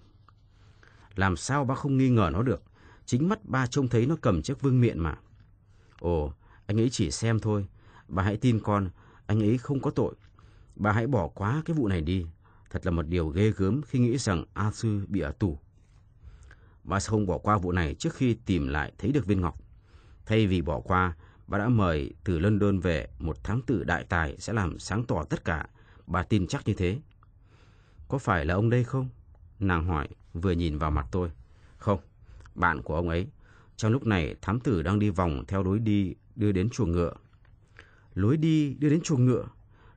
[1.15, 2.63] Làm sao ba không nghi ngờ nó được?
[3.05, 5.17] Chính mắt ba trông thấy nó cầm chiếc vương miện mà.
[5.99, 6.33] Ồ,
[6.65, 7.67] anh ấy chỉ xem thôi.
[8.07, 8.89] Bà hãy tin con,
[9.25, 10.15] anh ấy không có tội.
[10.75, 12.25] Bà hãy bỏ quá cái vụ này đi.
[12.69, 15.59] Thật là một điều ghê gớm khi nghĩ rằng a sư bị ở tù.
[16.83, 19.61] Bà sẽ không bỏ qua vụ này trước khi tìm lại thấy được viên ngọc.
[20.25, 21.15] Thay vì bỏ qua,
[21.49, 25.23] bà đã mời từ London về một thám tử đại tài sẽ làm sáng tỏ
[25.23, 25.67] tất cả.
[26.07, 26.99] Bà tin chắc như thế.
[28.07, 29.09] Có phải là ông đây không?
[29.59, 31.29] Nàng hỏi, vừa nhìn vào mặt tôi.
[31.77, 31.99] Không,
[32.55, 33.27] bạn của ông ấy.
[33.75, 37.13] Trong lúc này, thám tử đang đi vòng theo lối đi đưa đến chuồng ngựa.
[38.13, 39.45] Lối đi đưa đến chuồng ngựa?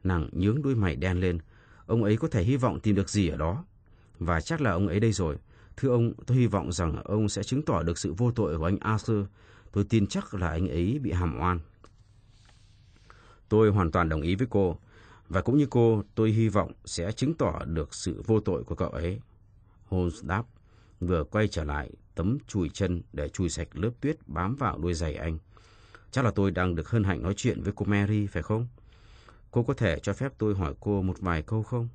[0.04, 1.38] Nàng nhướng đôi mày đen lên.
[1.86, 3.64] Ông ấy có thể hy vọng tìm được gì ở đó.
[4.18, 5.36] Và chắc là ông ấy đây rồi.
[5.76, 8.64] Thưa ông, tôi hy vọng rằng ông sẽ chứng tỏ được sự vô tội của
[8.64, 9.26] anh Arthur.
[9.72, 11.60] Tôi tin chắc là anh ấy bị hàm oan.
[13.48, 14.78] Tôi hoàn toàn đồng ý với cô.
[15.28, 18.74] Và cũng như cô, tôi hy vọng sẽ chứng tỏ được sự vô tội của
[18.74, 19.20] cậu ấy.
[19.84, 20.44] Holmes đáp,
[21.00, 24.94] vừa quay trở lại tấm chùi chân để chùi sạch lớp tuyết bám vào đôi
[24.94, 25.38] giày anh.
[26.10, 28.66] Chắc là tôi đang được hân hạnh nói chuyện với cô Mary, phải không?
[29.50, 31.88] Cô có thể cho phép tôi hỏi cô một vài câu không?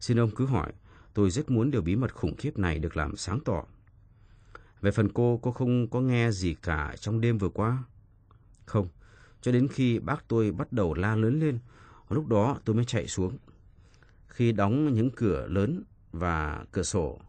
[0.00, 0.72] Xin ông cứ hỏi,
[1.14, 3.64] tôi rất muốn điều bí mật khủng khiếp này được làm sáng tỏ.
[4.86, 7.84] Về phần cô, cô không có nghe gì cả trong đêm vừa qua?
[8.66, 8.88] Không,
[9.40, 11.58] cho đến khi bác tôi bắt đầu la lớn lên,
[12.08, 13.38] lúc đó tôi mới chạy xuống.
[14.28, 17.20] Khi đóng những cửa lớn và cửa sổ,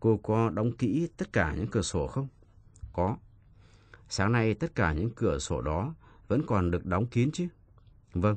[0.00, 2.28] cô có đóng kỹ tất cả những cửa sổ không?
[2.92, 3.16] Có.
[4.08, 5.94] Sáng nay tất cả những cửa sổ đó
[6.28, 7.48] vẫn còn được đóng kín chứ?
[8.14, 8.36] Vâng.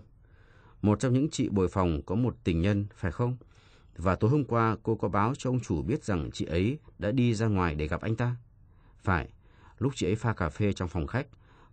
[0.82, 3.38] Một trong những chị bồi phòng có một tình nhân, phải không?
[3.96, 7.12] Và tối hôm qua cô có báo cho ông chủ biết rằng chị ấy đã
[7.12, 8.36] đi ra ngoài để gặp anh ta?
[9.08, 9.28] Phải,
[9.80, 11.28] lúc chị ấy pha cà phê trong phòng khách,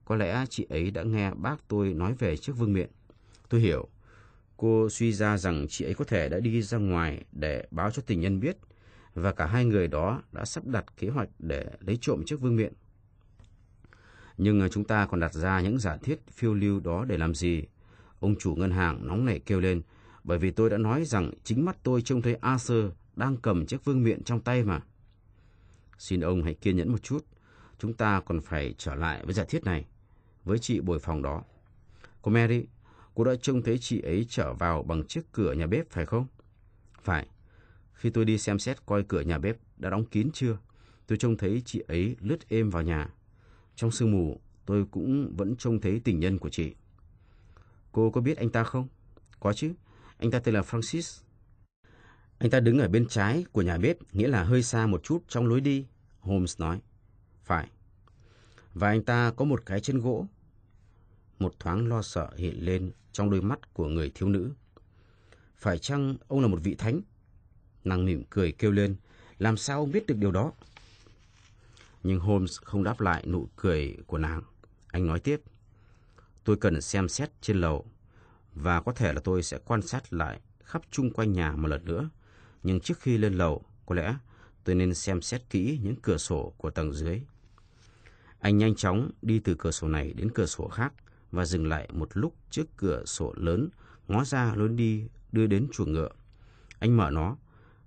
[0.05, 2.91] có lẽ chị ấy đã nghe bác tôi nói về chiếc vương miện.
[3.49, 3.89] Tôi hiểu,
[4.57, 8.03] cô suy ra rằng chị ấy có thể đã đi ra ngoài để báo cho
[8.07, 8.57] tình nhân biết
[9.15, 12.57] và cả hai người đó đã sắp đặt kế hoạch để lấy trộm chiếc vương
[12.57, 12.73] miện.
[14.39, 17.35] Nhưng à, chúng ta còn đặt ra những giả thiết phiêu lưu đó để làm
[17.35, 17.65] gì?
[18.21, 19.83] Ông chủ ngân hàng nóng nảy kêu lên,
[20.25, 22.85] bởi vì tôi đã nói rằng chính mắt tôi trông thấy Arthur
[23.17, 24.81] đang cầm chiếc vương miện trong tay mà.
[25.99, 27.27] Xin ông hãy kiên nhẫn một chút,
[27.79, 29.87] chúng ta còn phải trở lại với giả thiết này,
[30.45, 31.43] với chị bồi phòng đó.
[32.23, 32.65] Cô Mary,
[33.15, 36.27] cô đã trông thấy chị ấy trở vào bằng chiếc cửa nhà bếp phải không?
[37.03, 37.27] Phải.
[37.93, 40.59] Khi tôi đi xem xét coi cửa nhà bếp đã đóng kín chưa,
[41.07, 43.11] tôi trông thấy chị ấy lướt êm vào nhà.
[43.77, 46.75] Trong sương mù, tôi cũng vẫn trông thấy tình nhân của chị.
[47.93, 48.89] Cô có biết anh ta không?
[49.41, 49.73] Có chứ,
[50.19, 51.24] anh ta tên là Francis.
[52.45, 55.25] Anh ta đứng ở bên trái của nhà bếp, nghĩa là hơi xa một chút
[55.29, 55.87] trong lối đi,
[56.21, 56.81] Holmes nói.
[57.45, 57.69] Phải.
[58.75, 60.27] Và anh ta có một cái chân gỗ.
[61.39, 64.53] Một thoáng lo sợ hiện lên trong đôi mắt của người thiếu nữ.
[65.57, 67.01] Phải chăng ông là một vị thánh?
[67.85, 68.97] Nàng mỉm cười kêu lên,
[69.39, 70.53] làm sao ông biết được điều đó?
[72.03, 74.43] Nhưng Holmes không đáp lại nụ cười của nàng.
[74.89, 75.41] Anh nói tiếp,
[76.45, 77.87] tôi cần xem xét trên lầu,
[78.55, 81.85] và có thể là tôi sẽ quan sát lại khắp chung quanh nhà một lần
[81.85, 82.09] nữa.
[82.65, 84.15] Nhưng trước khi lên lầu, có lẽ
[84.65, 87.21] tôi nên xem xét kỹ những cửa sổ của tầng dưới.
[88.39, 90.93] Anh nhanh chóng đi từ cửa sổ này đến cửa sổ khác
[91.31, 93.69] và dừng lại một lúc trước cửa sổ lớn,
[94.09, 96.11] ngó ra lối đi đưa đến chuồng ngựa.
[96.79, 97.37] Anh mở nó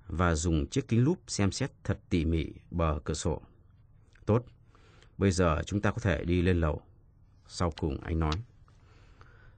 [0.07, 3.41] và dùng chiếc kính lúp xem xét thật tỉ mỉ bờ cửa sổ.
[4.25, 4.45] Tốt,
[5.17, 6.81] bây giờ chúng ta có thể đi lên lầu.
[7.47, 8.33] Sau cùng anh nói.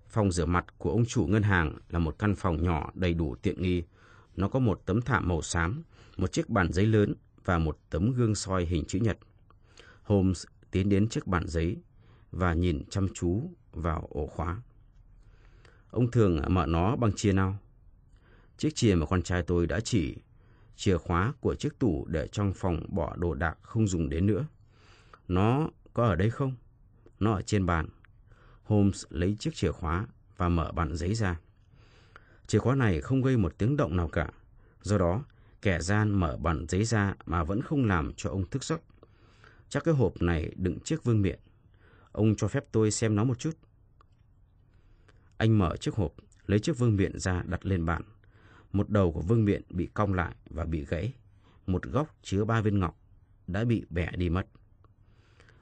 [0.10, 3.36] Phòng rửa mặt của ông chủ ngân hàng là một căn phòng nhỏ đầy đủ
[3.36, 3.84] tiện nghi.
[4.40, 5.84] Nó có một tấm thảm màu xám,
[6.18, 7.14] một chiếc bàn giấy lớn
[7.46, 9.18] và một tấm gương soi hình chữ nhật.
[10.04, 11.78] Holmes tiến đến chiếc bàn giấy
[12.32, 14.62] và nhìn chăm chú vào ổ khóa.
[15.92, 17.58] Ông thường mở nó bằng chìa nào?
[18.58, 20.18] Chiếc chìa mà con trai tôi đã chỉ
[20.76, 24.46] chìa khóa của chiếc tủ để trong phòng bỏ đồ đạc không dùng đến nữa.
[25.28, 26.56] Nó có ở đây không?
[27.20, 27.90] Nó ở trên bàn.
[28.64, 31.40] Holmes lấy chiếc chìa khóa và mở bàn giấy ra.
[32.50, 34.30] Chìa khóa này không gây một tiếng động nào cả.
[34.82, 35.24] Do đó,
[35.62, 38.82] kẻ gian mở bàn giấy ra mà vẫn không làm cho ông thức giấc.
[39.70, 41.40] Chắc cái hộp này đựng chiếc vương miện.
[42.12, 43.58] Ông cho phép tôi xem nó một chút.
[45.38, 46.14] Anh mở chiếc hộp,
[46.46, 48.02] lấy chiếc vương miện ra đặt lên bàn.
[48.74, 51.14] Một đầu của vương miện bị cong lại và bị gãy.
[51.68, 53.00] Một góc chứa ba viên ngọc
[53.48, 54.48] đã bị bẻ đi mất.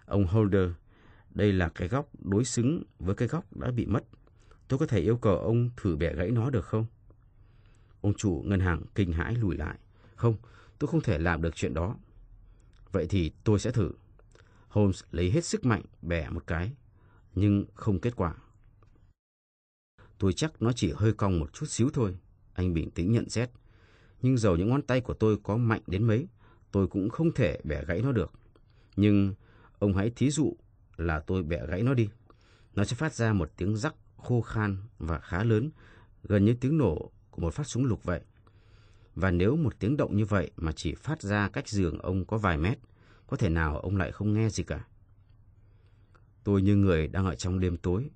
[0.06, 0.69] Ông Holder,
[1.30, 4.04] đây là cái góc đối xứng với cái góc đã bị mất.
[4.68, 6.86] Tôi có thể yêu cầu ông thử bẻ gãy nó được không?
[8.02, 9.78] Ông chủ ngân hàng kinh hãi lùi lại.
[10.16, 10.36] Không,
[10.80, 11.96] tôi không thể làm được chuyện đó.
[12.92, 13.92] Vậy thì tôi sẽ thử.
[14.68, 16.72] Holmes lấy hết sức mạnh bẻ một cái,
[17.36, 18.36] nhưng không kết quả.
[20.18, 22.18] Tôi chắc nó chỉ hơi cong một chút xíu thôi.
[22.54, 23.50] Anh bình tĩnh nhận xét.
[24.22, 26.28] Nhưng dầu những ngón tay của tôi có mạnh đến mấy,
[26.72, 28.32] tôi cũng không thể bẻ gãy nó được.
[28.96, 29.34] Nhưng
[29.80, 30.54] ông hãy thí dụ
[30.98, 32.10] là tôi bẻ gãy nó đi.
[32.76, 35.70] Nó sẽ phát ra một tiếng rắc khô khan và khá lớn,
[36.24, 38.22] gần như tiếng nổ của một phát súng lục vậy.
[39.16, 42.38] Và nếu một tiếng động như vậy mà chỉ phát ra cách giường ông có
[42.38, 42.78] vài mét,
[43.28, 44.86] có thể nào ông lại không nghe gì cả?
[46.44, 48.10] Tôi như người đang ở trong đêm tối.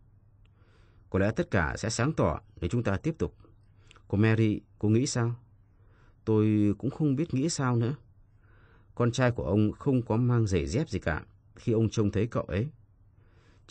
[1.09, 3.35] Có lẽ tất cả sẽ sáng tỏ nếu chúng ta tiếp tục.
[4.07, 5.35] Cô Mary, cô nghĩ sao?
[6.25, 7.95] Tôi cũng không biết nghĩ sao nữa.
[8.95, 12.27] Con trai của ông không có mang giày dép gì cả khi ông trông thấy
[12.27, 12.69] cậu ấy.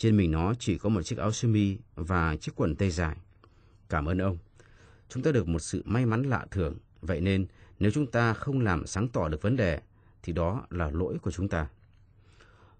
[0.01, 3.17] Trên mình nó chỉ có một chiếc áo sơ mi và chiếc quần tây dài.
[3.89, 4.37] Cảm ơn ông.
[5.09, 6.77] Chúng ta được một sự may mắn lạ thường.
[7.01, 7.45] Vậy nên
[7.79, 9.81] nếu chúng ta không làm sáng tỏ được vấn đề
[10.23, 11.67] thì đó là lỗi của chúng ta.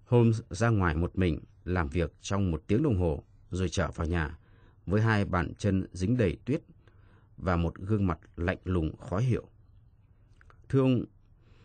[0.04, 4.06] Holmes ra ngoài một mình làm việc trong một tiếng đồng hồ rồi trở vào
[4.06, 4.38] nhà
[4.86, 6.62] với hai bàn chân dính đầy tuyết
[7.36, 9.48] và một gương mặt lạnh lùng khó hiểu.
[10.68, 11.04] Thưa ông,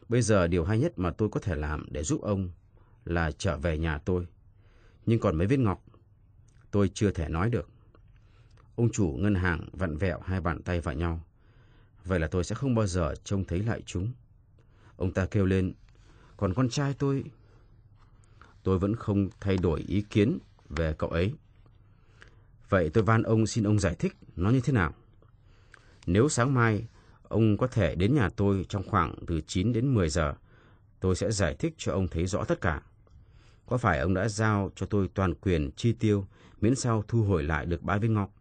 [0.09, 2.49] bây giờ điều hay nhất mà tôi có thể làm để giúp ông
[3.05, 4.27] là trở về nhà tôi.
[5.07, 5.85] Nhưng còn mấy viên ngọc,
[6.71, 7.69] tôi chưa thể nói được.
[8.75, 11.21] Ông chủ ngân hàng vặn vẹo hai bàn tay vào nhau.
[12.05, 14.11] Vậy là tôi sẽ không bao giờ trông thấy lại chúng.
[14.95, 15.73] Ông ta kêu lên,
[16.37, 17.23] còn con trai tôi...
[18.63, 20.37] Tôi vẫn không thay đổi ý kiến
[20.69, 21.33] về cậu ấy.
[22.69, 24.93] Vậy tôi van ông xin ông giải thích nó như thế nào.
[26.05, 26.87] Nếu sáng mai
[27.23, 30.33] ông có thể đến nhà tôi trong khoảng từ 9 đến 10 giờ,
[30.99, 32.81] tôi sẽ giải thích cho ông thấy rõ tất cả.
[33.67, 36.27] Có phải ông đã giao cho tôi toàn quyền chi tiêu
[36.61, 38.33] miễn sao thu hồi lại được bãi với ngọc?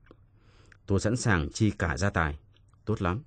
[0.86, 2.38] Tôi sẵn sàng chi cả gia tài.
[2.84, 3.22] Tốt lắm.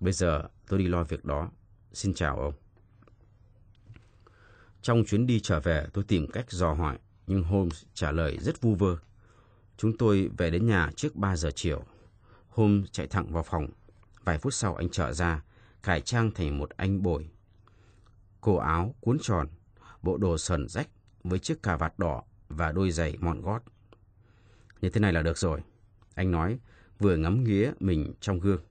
[0.00, 1.50] Bây giờ tôi đi lo việc đó.
[1.92, 2.54] Xin chào ông.
[4.82, 8.60] Trong chuyến đi trở về, tôi tìm cách dò hỏi, nhưng Holmes trả lời rất
[8.60, 8.96] vu vơ.
[9.76, 11.84] Chúng tôi về đến nhà trước 3 giờ chiều.
[12.48, 13.66] Holmes chạy thẳng vào phòng.
[14.24, 15.42] Vài phút sau anh trở ra,
[15.82, 17.28] cải trang thành một anh bồi.
[18.40, 19.48] Cổ áo cuốn tròn,
[20.02, 20.88] bộ đồ sờn rách
[21.28, 23.62] với chiếc cà vạt đỏ và đôi giày mòn gót.
[24.80, 25.62] Như thế này là được rồi.
[26.14, 26.58] Anh nói,
[26.98, 28.62] vừa ngắm nghía mình trong gương.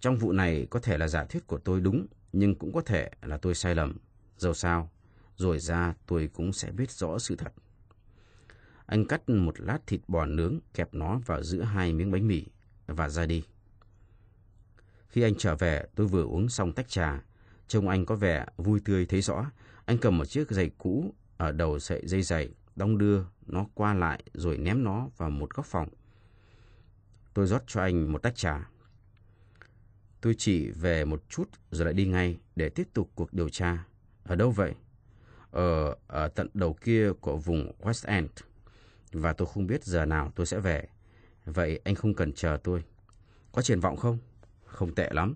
[0.00, 3.10] Trong vụ này có thể là giả thuyết của tôi đúng, nhưng cũng có thể
[3.22, 3.96] là tôi sai lầm.
[4.36, 4.90] Dẫu sao,
[5.36, 7.52] rồi ra tôi cũng sẽ biết rõ sự thật.
[8.86, 12.44] Anh cắt một lát thịt bò nướng kẹp nó vào giữa hai miếng bánh mì
[12.86, 13.44] và ra đi.
[15.08, 17.22] Khi anh trở về, tôi vừa uống xong tách trà.
[17.68, 19.50] Trông anh có vẻ vui tươi thấy rõ.
[19.84, 23.94] Anh cầm một chiếc giày cũ ở đầu sợi dây dày, đong đưa nó qua
[23.94, 25.88] lại rồi ném nó vào một góc phòng.
[27.34, 28.70] Tôi rót cho anh một tách trà.
[30.20, 33.84] Tôi chỉ về một chút rồi lại đi ngay để tiếp tục cuộc điều tra.
[34.24, 34.74] Ở đâu vậy?
[35.50, 38.30] Ở, ở tận đầu kia của vùng West End.
[39.12, 40.88] Và tôi không biết giờ nào tôi sẽ về.
[41.44, 42.84] Vậy anh không cần chờ tôi.
[43.52, 44.18] Có triển vọng không?
[44.64, 45.34] Không tệ lắm.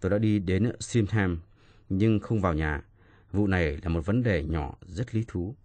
[0.00, 1.40] Tôi đã đi đến Simham
[1.88, 2.82] nhưng không vào nhà.
[3.32, 5.56] Vụ này là một vấn đề nhỏ rất lý thú.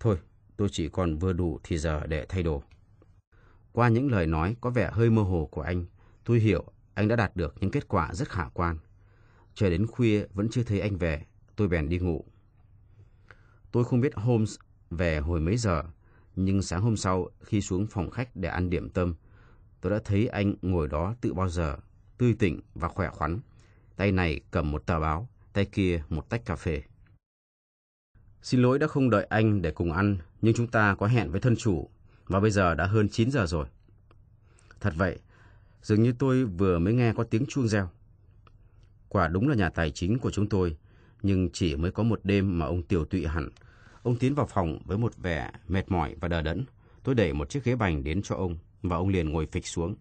[0.00, 0.18] Thôi,
[0.56, 2.62] tôi chỉ còn vừa đủ thì giờ để thay đồ.
[3.72, 5.84] Qua những lời nói có vẻ hơi mơ hồ của anh,
[6.24, 8.78] tôi hiểu anh đã đạt được những kết quả rất khả quan.
[9.54, 11.24] Chờ đến khuya vẫn chưa thấy anh về,
[11.56, 12.24] tôi bèn đi ngủ.
[13.72, 14.54] Tôi không biết Holmes
[14.90, 15.82] về hồi mấy giờ,
[16.36, 19.14] nhưng sáng hôm sau khi xuống phòng khách để ăn điểm tâm,
[19.80, 21.76] tôi đã thấy anh ngồi đó tự bao giờ,
[22.18, 23.40] tươi tỉnh và khỏe khoắn.
[23.96, 26.82] Tay này cầm một tờ báo, tay kia một tách cà phê.
[28.42, 31.40] Xin lỗi đã không đợi anh để cùng ăn, nhưng chúng ta có hẹn với
[31.40, 31.90] thân chủ,
[32.26, 33.66] và bây giờ đã hơn 9 giờ rồi.
[34.80, 35.18] Thật vậy,
[35.82, 37.88] dường như tôi vừa mới nghe có tiếng chuông reo.
[39.08, 40.76] Quả đúng là nhà tài chính của chúng tôi,
[41.22, 43.48] nhưng chỉ mới có một đêm mà ông tiểu tụy hẳn.
[44.02, 46.64] Ông tiến vào phòng với một vẻ mệt mỏi và đờ đẫn.
[47.02, 49.94] Tôi đẩy một chiếc ghế bành đến cho ông, và ông liền ngồi phịch xuống.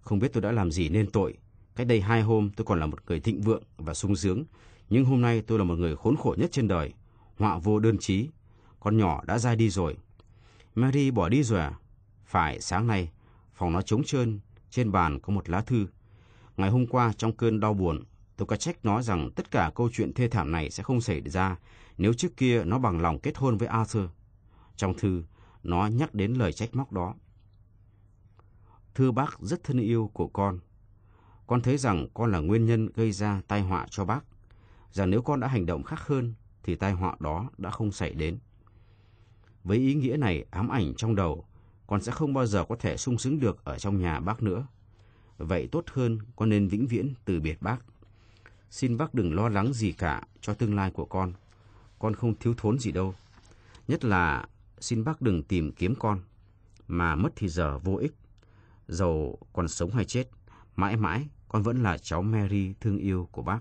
[0.00, 1.38] Không biết tôi đã làm gì nên tội.
[1.76, 4.44] Cách đây hai hôm tôi còn là một người thịnh vượng và sung sướng,
[4.90, 6.92] nhưng hôm nay tôi là một người khốn khổ nhất trên đời
[7.38, 8.28] họa vô đơn chí.
[8.80, 9.96] Con nhỏ đã ra đi rồi.
[10.74, 11.72] Mary bỏ đi rồi à?
[12.24, 13.10] Phải, sáng nay,
[13.54, 15.86] phòng nó trống trơn, trên bàn có một lá thư.
[16.56, 18.04] Ngày hôm qua trong cơn đau buồn,
[18.36, 21.20] tôi có trách nó rằng tất cả câu chuyện thê thảm này sẽ không xảy
[21.20, 21.56] ra
[21.98, 24.04] nếu trước kia nó bằng lòng kết hôn với Arthur.
[24.76, 25.22] Trong thư,
[25.62, 27.14] nó nhắc đến lời trách móc đó.
[28.94, 30.58] Thưa bác rất thân yêu của con.
[31.52, 34.24] Con thấy rằng con là nguyên nhân gây ra tai họa cho bác.
[34.92, 38.14] Rằng nếu con đã hành động khác hơn, thì tai họa đó đã không xảy
[38.14, 38.38] đến.
[39.64, 41.44] Với ý nghĩa này ám ảnh trong đầu,
[41.86, 44.66] con sẽ không bao giờ có thể sung sướng được ở trong nhà bác nữa.
[45.38, 47.78] Vậy tốt hơn con nên vĩnh viễn từ biệt bác.
[48.70, 51.32] Xin bác đừng lo lắng gì cả cho tương lai của con.
[51.98, 53.14] Con không thiếu thốn gì đâu.
[53.88, 54.46] Nhất là
[54.80, 56.20] xin bác đừng tìm kiếm con,
[56.88, 58.14] mà mất thì giờ vô ích.
[58.88, 60.30] Dầu còn sống hay chết,
[60.76, 63.60] mãi mãi con vẫn là cháu Mary thương yêu của bác.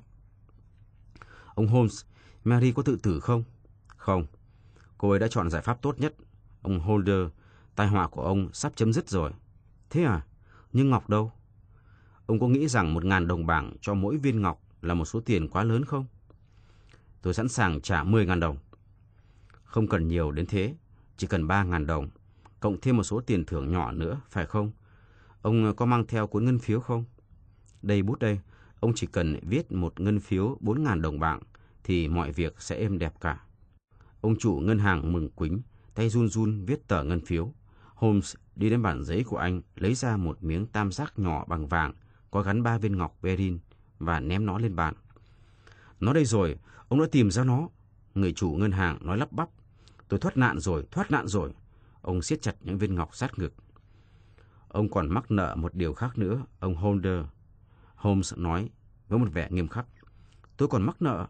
[1.55, 2.01] Ông Holmes
[2.43, 3.43] Mary có tự tử không?
[3.87, 4.25] Không,
[4.97, 6.15] cô ấy đã chọn giải pháp tốt nhất.
[6.61, 7.27] Ông Holder,
[7.75, 9.31] tai họa của ông sắp chấm dứt rồi.
[9.89, 10.25] Thế à?
[10.73, 11.31] Nhưng Ngọc đâu?
[12.25, 15.19] Ông có nghĩ rằng một ngàn đồng bảng cho mỗi viên ngọc là một số
[15.19, 16.05] tiền quá lớn không?
[17.21, 18.57] Tôi sẵn sàng trả 10 ngàn đồng.
[19.63, 20.75] Không cần nhiều đến thế,
[21.17, 22.09] chỉ cần ba ngàn đồng,
[22.59, 24.71] cộng thêm một số tiền thưởng nhỏ nữa, phải không?
[25.41, 27.05] Ông có mang theo cuốn ngân phiếu không?
[27.81, 28.39] Đây bút đây,
[28.79, 31.39] ông chỉ cần viết một ngân phiếu 4 ngàn đồng bạc
[31.83, 33.43] thì mọi việc sẽ êm đẹp cả.
[34.21, 35.61] Ông chủ ngân hàng mừng quính,
[35.95, 37.53] tay run run viết tờ ngân phiếu.
[37.95, 41.67] Holmes đi đến bản giấy của anh, lấy ra một miếng tam giác nhỏ bằng
[41.67, 41.93] vàng,
[42.31, 43.59] có gắn ba viên ngọc berin
[43.99, 44.93] và ném nó lên bàn.
[45.99, 47.69] Nó đây rồi, ông đã tìm ra nó.
[48.15, 49.49] Người chủ ngân hàng nói lắp bắp.
[50.07, 51.53] Tôi thoát nạn rồi, thoát nạn rồi.
[52.01, 53.53] Ông siết chặt những viên ngọc sát ngực.
[54.67, 57.25] Ông còn mắc nợ một điều khác nữa, ông Holder.
[58.01, 58.69] Holmes nói
[59.07, 59.85] với một vẻ nghiêm khắc.
[60.57, 61.27] Tôi còn mắc nợ.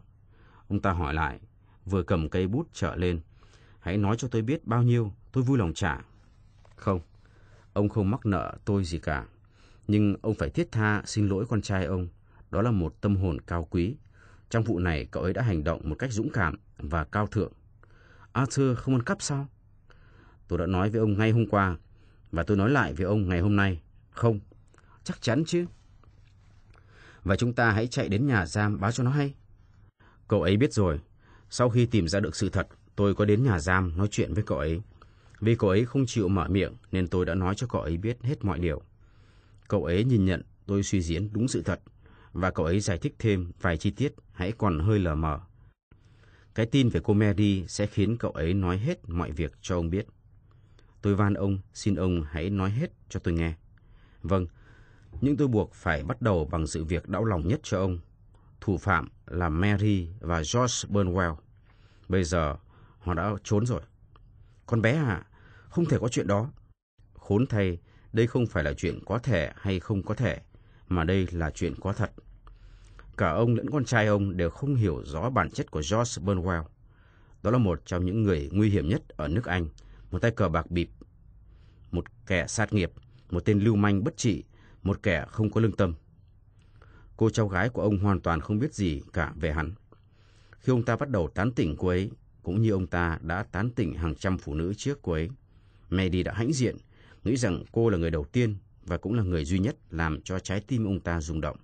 [0.68, 1.40] Ông ta hỏi lại,
[1.84, 3.20] vừa cầm cây bút trở lên.
[3.80, 6.00] Hãy nói cho tôi biết bao nhiêu, tôi vui lòng trả.
[6.76, 7.00] Không,
[7.72, 9.26] ông không mắc nợ tôi gì cả.
[9.88, 12.08] Nhưng ông phải thiết tha xin lỗi con trai ông.
[12.50, 13.96] Đó là một tâm hồn cao quý.
[14.50, 17.52] Trong vụ này cậu ấy đã hành động một cách dũng cảm và cao thượng.
[18.32, 19.46] Arthur không ăn cắp sao?
[20.48, 21.76] Tôi đã nói với ông ngay hôm qua
[22.32, 23.82] và tôi nói lại với ông ngày hôm nay.
[24.10, 24.40] Không,
[25.04, 25.66] chắc chắn chứ.
[27.24, 29.34] Và chúng ta hãy chạy đến nhà giam báo cho nó hay.
[30.28, 31.00] Cậu ấy biết rồi.
[31.50, 34.44] Sau khi tìm ra được sự thật, tôi có đến nhà giam nói chuyện với
[34.46, 34.82] cậu ấy.
[35.40, 38.16] Vì cậu ấy không chịu mở miệng nên tôi đã nói cho cậu ấy biết
[38.22, 38.82] hết mọi điều.
[39.68, 41.80] Cậu ấy nhìn nhận tôi suy diễn đúng sự thật
[42.32, 45.40] và cậu ấy giải thích thêm vài chi tiết hãy còn hơi lờ mờ.
[46.54, 49.90] Cái tin về cô Mary sẽ khiến cậu ấy nói hết mọi việc cho ông
[49.90, 50.06] biết.
[51.02, 53.54] Tôi van ông, xin ông hãy nói hết cho tôi nghe.
[54.22, 54.46] Vâng,
[55.20, 57.98] nhưng tôi buộc phải bắt đầu bằng sự việc đau lòng nhất cho ông.
[58.60, 61.36] Thủ phạm là Mary và George Burnwell.
[62.08, 62.56] Bây giờ
[62.98, 63.82] họ đã trốn rồi.
[64.66, 65.26] Con bé à,
[65.68, 66.50] không thể có chuyện đó.
[67.14, 67.78] Khốn thay,
[68.12, 70.40] đây không phải là chuyện có thể hay không có thể,
[70.88, 72.12] mà đây là chuyện có thật.
[73.16, 76.64] Cả ông lẫn con trai ông đều không hiểu rõ bản chất của George Burnwell.
[77.42, 79.68] Đó là một trong những người nguy hiểm nhất ở nước Anh,
[80.10, 80.90] một tay cờ bạc bịp,
[81.90, 82.92] một kẻ sát nghiệp,
[83.30, 84.44] một tên lưu manh bất trị,
[84.82, 85.94] một kẻ không có lương tâm.
[87.16, 89.72] Cô cháu gái của ông hoàn toàn không biết gì cả về hắn.
[90.58, 92.10] Khi ông ta bắt đầu tán tỉnh cô ấy,
[92.42, 95.30] cũng như ông ta đã tán tỉnh hàng trăm phụ nữ trước cô ấy,
[95.90, 96.76] Mary đã hãnh diện,
[97.24, 100.38] nghĩ rằng cô là người đầu tiên và cũng là người duy nhất làm cho
[100.38, 101.56] trái tim ông ta rung động.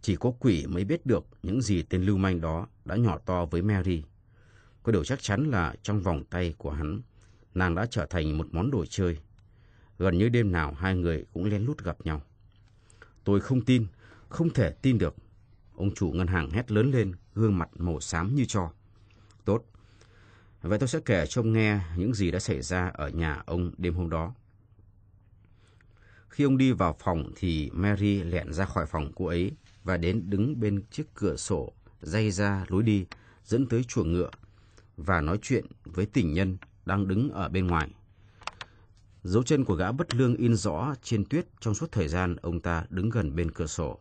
[0.00, 3.46] Chỉ có quỷ mới biết được những gì tên lưu manh đó đã nhỏ to
[3.46, 4.02] với Mary.
[4.82, 7.00] Có điều chắc chắn là trong vòng tay của hắn,
[7.54, 9.18] nàng đã trở thành một món đồ chơi.
[9.98, 12.22] Gần như đêm nào hai người cũng lén lút gặp nhau.
[13.24, 13.86] Tôi không tin,
[14.28, 15.16] không thể tin được.
[15.74, 18.70] Ông chủ ngân hàng hét lớn lên, gương mặt màu xám như cho.
[19.44, 19.64] Tốt.
[20.62, 23.72] Vậy tôi sẽ kể cho ông nghe những gì đã xảy ra ở nhà ông
[23.78, 24.34] đêm hôm đó.
[26.28, 29.52] Khi ông đi vào phòng thì Mary lẹn ra khỏi phòng cô ấy
[29.84, 31.72] và đến đứng bên chiếc cửa sổ
[32.02, 33.06] dây ra lối đi
[33.44, 34.30] dẫn tới chuồng ngựa
[34.96, 37.90] và nói chuyện với tình nhân đang đứng ở bên ngoài.
[39.26, 42.60] Dấu chân của gã bất lương in rõ trên tuyết trong suốt thời gian ông
[42.60, 43.98] ta đứng gần bên cửa sổ.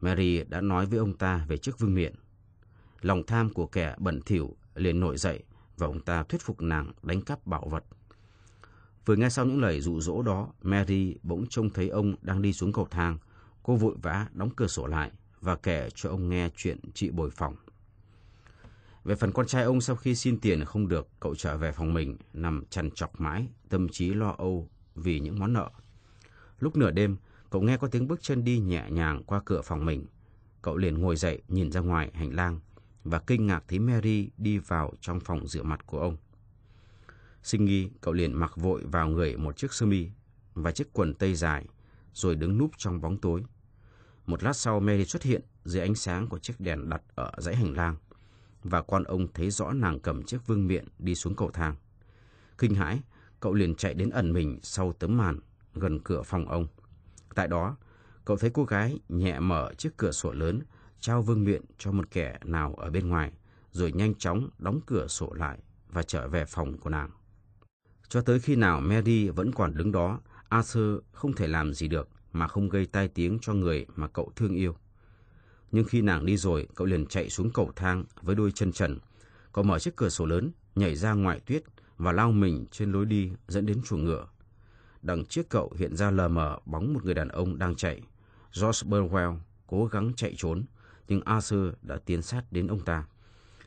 [0.00, 2.14] Mary đã nói với ông ta về chiếc vương miện.
[3.00, 5.42] Lòng tham của kẻ bẩn thỉu liền nổi dậy
[5.76, 7.84] và ông ta thuyết phục nàng đánh cắp bảo vật.
[9.06, 12.52] Vừa nghe sau những lời dụ dỗ đó, Mary bỗng trông thấy ông đang đi
[12.52, 13.18] xuống cầu thang.
[13.62, 15.10] Cô vội vã đóng cửa sổ lại
[15.40, 17.56] và kể cho ông nghe chuyện chị bồi phòng.
[19.04, 21.94] Về phần con trai ông sau khi xin tiền không được, cậu trở về phòng
[21.94, 25.70] mình, nằm chằn chọc mãi, tâm trí lo âu vì những món nợ.
[26.58, 27.16] Lúc nửa đêm,
[27.50, 30.06] cậu nghe có tiếng bước chân đi nhẹ nhàng qua cửa phòng mình.
[30.62, 32.60] Cậu liền ngồi dậy nhìn ra ngoài hành lang
[33.04, 36.16] và kinh ngạc thấy Mary đi vào trong phòng rửa mặt của ông.
[37.42, 40.08] Sinh nghi, cậu liền mặc vội vào người một chiếc sơ mi
[40.54, 41.66] và chiếc quần tây dài,
[42.12, 43.42] rồi đứng núp trong bóng tối.
[44.26, 47.56] Một lát sau Mary xuất hiện dưới ánh sáng của chiếc đèn đặt ở dãy
[47.56, 47.96] hành lang
[48.62, 51.74] và quan ông thấy rõ nàng cầm chiếc vương miện đi xuống cầu thang.
[52.58, 53.00] Kinh hãi,
[53.40, 55.40] cậu liền chạy đến ẩn mình sau tấm màn
[55.74, 56.66] gần cửa phòng ông.
[57.34, 57.76] Tại đó,
[58.24, 60.60] cậu thấy cô gái nhẹ mở chiếc cửa sổ lớn,
[61.00, 63.32] trao vương miện cho một kẻ nào ở bên ngoài,
[63.70, 65.58] rồi nhanh chóng đóng cửa sổ lại
[65.88, 67.10] và trở về phòng của nàng.
[68.08, 72.08] Cho tới khi nào Mary vẫn còn đứng đó, Arthur không thể làm gì được
[72.32, 74.76] mà không gây tai tiếng cho người mà cậu thương yêu.
[75.72, 78.98] Nhưng khi nàng đi rồi, cậu liền chạy xuống cầu thang với đôi chân trần.
[79.52, 81.62] Cậu mở chiếc cửa sổ lớn, nhảy ra ngoài tuyết
[81.98, 84.26] và lao mình trên lối đi dẫn đến chuồng ngựa.
[85.02, 88.00] Đằng trước cậu hiện ra lờ mờ bóng một người đàn ông đang chạy.
[88.60, 90.64] George Burwell cố gắng chạy trốn,
[91.08, 93.04] nhưng Arthur đã tiến sát đến ông ta.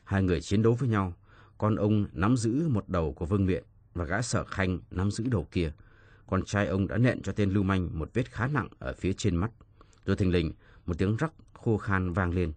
[0.04, 1.14] Hai người chiến đấu với nhau,
[1.58, 5.24] con ông nắm giữ một đầu của vương miện và gã sở khanh nắm giữ
[5.30, 5.72] đầu kia.
[6.26, 9.12] Con trai ông đã nện cho tên lưu manh một vết khá nặng ở phía
[9.12, 9.50] trên mắt.
[10.04, 10.52] Rồi thình lình,
[10.86, 12.52] một tiếng rắc khô khan vang lên.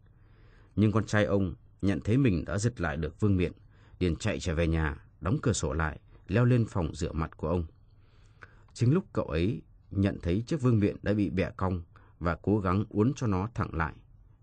[0.76, 3.52] Nhưng con trai ông nhận thấy mình đã giật lại được vương miện,
[4.00, 7.48] liền chạy trở về nhà, đóng cửa sổ lại, leo lên phòng rửa mặt của
[7.48, 7.66] ông.
[8.74, 9.62] Chính lúc cậu ấy
[9.92, 11.82] nhận thấy chiếc vương miện đã bị bẻ cong
[12.20, 13.94] và cố gắng uốn cho nó thẳng lại,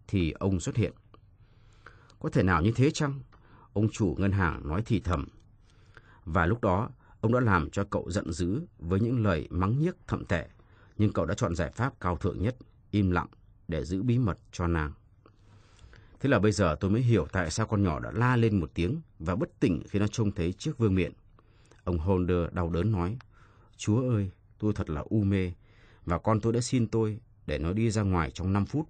[0.09, 0.93] thì ông xuất hiện.
[2.18, 3.20] Có thể nào như thế chăng?
[3.72, 5.28] Ông chủ ngân hàng nói thì thầm.
[6.24, 9.97] Và lúc đó, ông đã làm cho cậu giận dữ với những lời mắng nhiếc
[10.07, 10.49] thậm tệ,
[10.99, 12.57] nhưng cậu đã chọn giải pháp cao thượng nhất,
[12.91, 13.28] im lặng
[13.69, 14.93] để giữ bí mật cho nàng.
[16.21, 18.71] Thế là bây giờ tôi mới hiểu tại sao con nhỏ đã la lên một
[18.75, 21.12] tiếng và bất tỉnh khi nó trông thấy chiếc vương miện.
[21.85, 23.17] Ông Holder đau đớn nói,
[23.77, 25.53] Chúa ơi, tôi thật là u mê,
[26.05, 28.89] và con tôi đã xin tôi để nó đi ra ngoài trong 5 phút.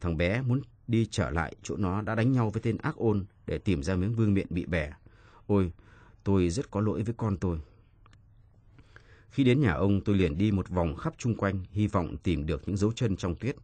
[0.00, 3.24] Thằng bé muốn đi trở lại chỗ nó đã đánh nhau với tên ác ôn
[3.46, 4.92] để tìm ra miếng vương miện bị bẻ.
[5.46, 5.72] Ôi,
[6.24, 7.60] tôi rất có lỗi với con tôi.
[9.30, 12.46] Khi đến nhà ông, tôi liền đi một vòng khắp chung quanh, hy vọng tìm
[12.46, 13.56] được những dấu chân trong tuyết.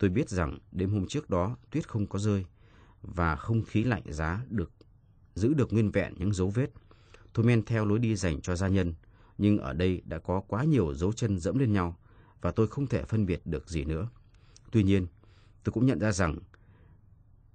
[0.00, 2.44] Tôi biết rằng đêm hôm trước đó tuyết không có rơi
[3.02, 4.70] và không khí lạnh giá được
[5.34, 6.70] giữ được nguyên vẹn những dấu vết.
[7.32, 8.94] Tôi men theo lối đi dành cho gia nhân,
[9.38, 11.96] nhưng ở đây đã có quá nhiều dấu chân dẫm lên nhau
[12.40, 14.08] và tôi không thể phân biệt được gì nữa.
[14.72, 15.06] Tuy nhiên,
[15.64, 16.38] tôi cũng nhận ra rằng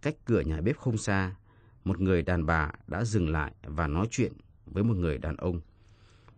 [0.02, 1.36] cách cửa nhà bếp không xa,
[1.84, 4.34] một người đàn bà đã dừng lại và nói chuyện
[4.66, 5.62] với một người đàn ông.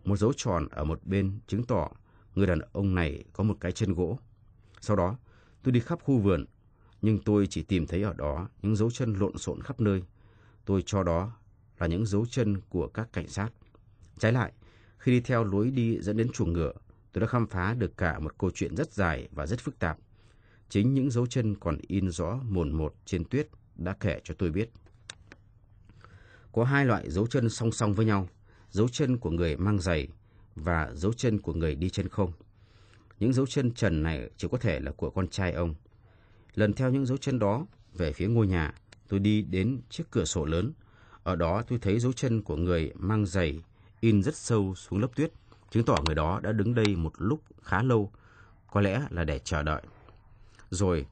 [0.04, 1.90] Một dấu tròn ở một bên chứng tỏ
[2.34, 4.18] người đàn ông này có một cái chân gỗ.
[4.80, 5.16] Sau đó,
[5.68, 6.44] tôi đi khắp khu vườn,
[7.02, 10.02] nhưng tôi chỉ tìm thấy ở đó những dấu chân lộn xộn khắp nơi.
[10.64, 11.32] Tôi cho đó
[11.78, 13.50] là những dấu chân của các cảnh sát.
[14.18, 14.52] Trái lại,
[14.98, 16.72] khi đi theo lối đi dẫn đến chuồng ngựa,
[17.12, 19.98] tôi đã khám phá được cả một câu chuyện rất dài và rất phức tạp.
[20.68, 24.50] Chính những dấu chân còn in rõ mồn một trên tuyết đã kể cho tôi
[24.50, 24.70] biết.
[26.52, 28.28] Có hai loại dấu chân song song với nhau,
[28.70, 30.08] dấu chân của người mang giày
[30.54, 32.32] và dấu chân của người đi trên không.
[33.20, 35.74] Những dấu chân trần này chỉ có thể là của con trai ông.
[36.54, 38.74] Lần theo những dấu chân đó về phía ngôi nhà,
[39.08, 40.72] tôi đi đến chiếc cửa sổ lớn.
[41.22, 43.62] Ở đó tôi thấy dấu chân của người mang giày
[44.00, 45.32] in rất sâu xuống lớp tuyết,
[45.70, 48.12] chứng tỏ người đó đã đứng đây một lúc khá lâu,
[48.66, 49.82] có lẽ là để chờ đợi.
[50.70, 51.06] Rồi,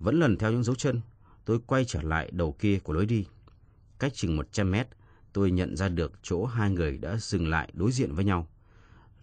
[0.00, 1.00] vẫn lần theo những dấu chân,
[1.44, 3.26] tôi quay trở lại đầu kia của lối đi.
[3.98, 4.88] Cách chừng 100 mét,
[5.32, 8.46] tôi nhận ra được chỗ hai người đã dừng lại đối diện với nhau.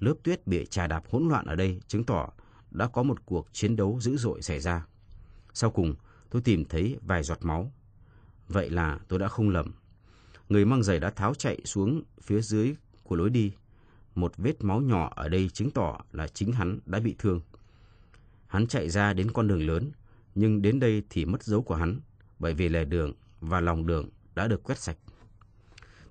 [0.04, 2.30] Lớp tuyết bị trà đạp hỗn loạn ở đây chứng tỏ
[2.72, 4.86] đã có một cuộc chiến đấu dữ dội xảy ra.
[5.54, 5.96] Sau cùng,
[6.30, 7.72] tôi tìm thấy vài giọt máu.
[8.48, 9.74] Vậy là tôi đã không lầm.
[10.50, 13.54] Người mang giày đã tháo chạy xuống phía dưới của lối đi.
[14.16, 17.42] Một vết máu nhỏ ở đây chứng tỏ là chính hắn đã bị thương.
[18.48, 19.92] Hắn chạy ra đến con đường lớn,
[20.36, 22.00] nhưng đến đây thì mất dấu của hắn,
[22.40, 24.98] bởi vì lề đường và lòng đường đã được quét sạch.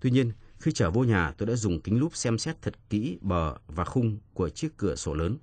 [0.01, 0.33] Tuy nhiên,
[0.63, 3.85] khi trở vô nhà, tôi đã dùng kính lúp xem xét thật kỹ bờ và
[3.85, 5.39] khung của chiếc cửa sổ lớn.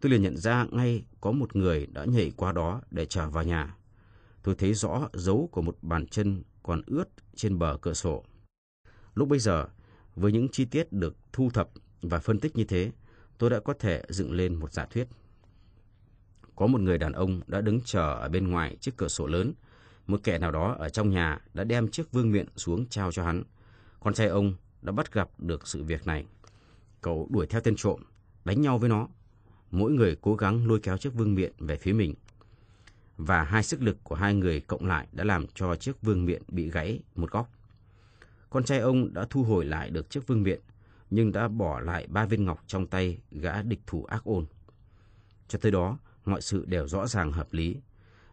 [0.00, 3.44] Tôi liền nhận ra ngay có một người đã nhảy qua đó để trở vào
[3.44, 3.74] nhà.
[4.42, 7.04] Tôi thấy rõ dấu của một bàn chân còn ướt
[7.36, 8.24] trên bờ cửa sổ.
[9.14, 9.68] Lúc bây giờ,
[10.16, 11.70] với những chi tiết được thu thập
[12.02, 12.92] và phân tích như thế,
[13.38, 15.08] tôi đã có thể dựng lên một giả thuyết.
[16.56, 19.52] Có một người đàn ông đã đứng chờ ở bên ngoài chiếc cửa sổ lớn.
[20.06, 23.24] Một kẻ nào đó ở trong nhà đã đem chiếc vương miện xuống trao cho
[23.24, 23.42] hắn.
[24.00, 26.26] Con trai ông đã bắt gặp được sự việc này.
[27.00, 28.02] Cậu đuổi theo tên trộm,
[28.44, 29.08] đánh nhau với nó.
[29.70, 32.14] Mỗi người cố gắng lôi kéo chiếc vương miện về phía mình.
[33.16, 36.42] Và hai sức lực của hai người cộng lại đã làm cho chiếc vương miện
[36.48, 37.50] bị gãy một góc.
[38.50, 40.60] Con trai ông đã thu hồi lại được chiếc vương miện,
[41.10, 44.46] nhưng đã bỏ lại ba viên ngọc trong tay gã địch thủ ác ôn.
[45.48, 47.76] Cho tới đó, mọi sự đều rõ ràng hợp lý.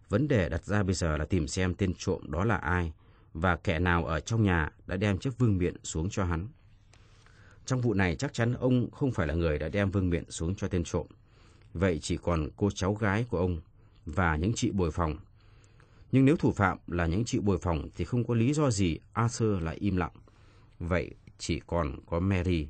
[0.09, 2.93] Vấn đề đặt ra bây giờ là tìm xem tên trộm đó là ai
[3.41, 6.47] và kẻ nào ở trong nhà đã đem chiếc vương miện xuống cho hắn.
[7.65, 10.55] Trong vụ này chắc chắn ông không phải là người đã đem vương miện xuống
[10.55, 11.07] cho tên trộm.
[11.73, 13.61] Vậy chỉ còn cô cháu gái của ông
[14.05, 15.17] và những chị bồi phòng.
[16.11, 18.99] Nhưng nếu thủ phạm là những chị bồi phòng thì không có lý do gì
[19.13, 20.11] Arthur lại im lặng.
[20.79, 22.67] Vậy chỉ còn có Mary.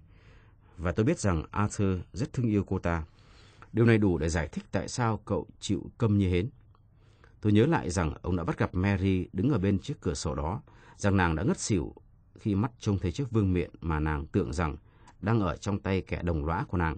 [0.77, 3.03] Và tôi biết rằng Arthur rất thương yêu cô ta.
[3.73, 6.49] Điều này đủ để giải thích tại sao cậu chịu câm như hến.
[7.41, 10.35] Tôi nhớ lại rằng ông đã bắt gặp Mary đứng ở bên chiếc cửa sổ
[10.35, 10.61] đó,
[10.97, 11.93] rằng nàng đã ngất xỉu
[12.39, 14.75] khi mắt trông thấy chiếc vương miện mà nàng tưởng rằng
[15.21, 16.97] đang ở trong tay kẻ đồng lõa của nàng.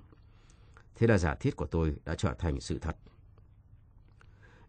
[0.96, 2.98] Thế là giả thiết của tôi đã trở thành sự thật.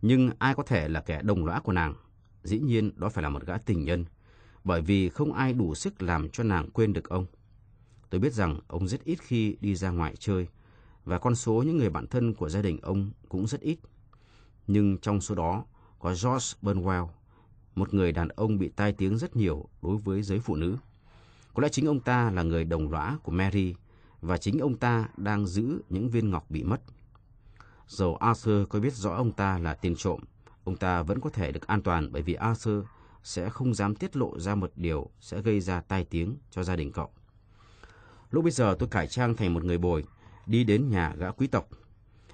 [0.03, 1.95] Nhưng ai có thể là kẻ đồng lõa của nàng?
[2.43, 4.05] Dĩ nhiên đó phải là một gã tình nhân,
[4.65, 7.27] bởi vì không ai đủ sức làm cho nàng quên được ông.
[8.11, 10.49] Tôi biết rằng ông rất ít khi đi ra ngoài chơi,
[11.05, 13.79] và con số những người bạn thân của gia đình ông cũng rất ít.
[14.73, 15.65] Nhưng trong số đó
[15.99, 17.09] có George Burnwell,
[17.75, 20.77] một người đàn ông bị tai tiếng rất nhiều đối với giới phụ nữ.
[21.55, 23.75] Có lẽ chính ông ta là người đồng lõa của Mary
[24.21, 26.81] và chính ông ta đang giữ những viên ngọc bị mất.
[27.87, 30.21] Dầu Arthur có biết rõ ông ta là tiền trộm,
[30.65, 32.85] ông ta vẫn có thể được an toàn bởi vì Arthur
[33.23, 36.77] sẽ không dám tiết lộ ra một điều sẽ gây ra tai tiếng cho gia
[36.77, 37.11] đình cậu.
[38.31, 40.05] Lúc bây giờ tôi cải trang thành một người bồi,
[40.47, 41.69] đi đến nhà gã quý tộc.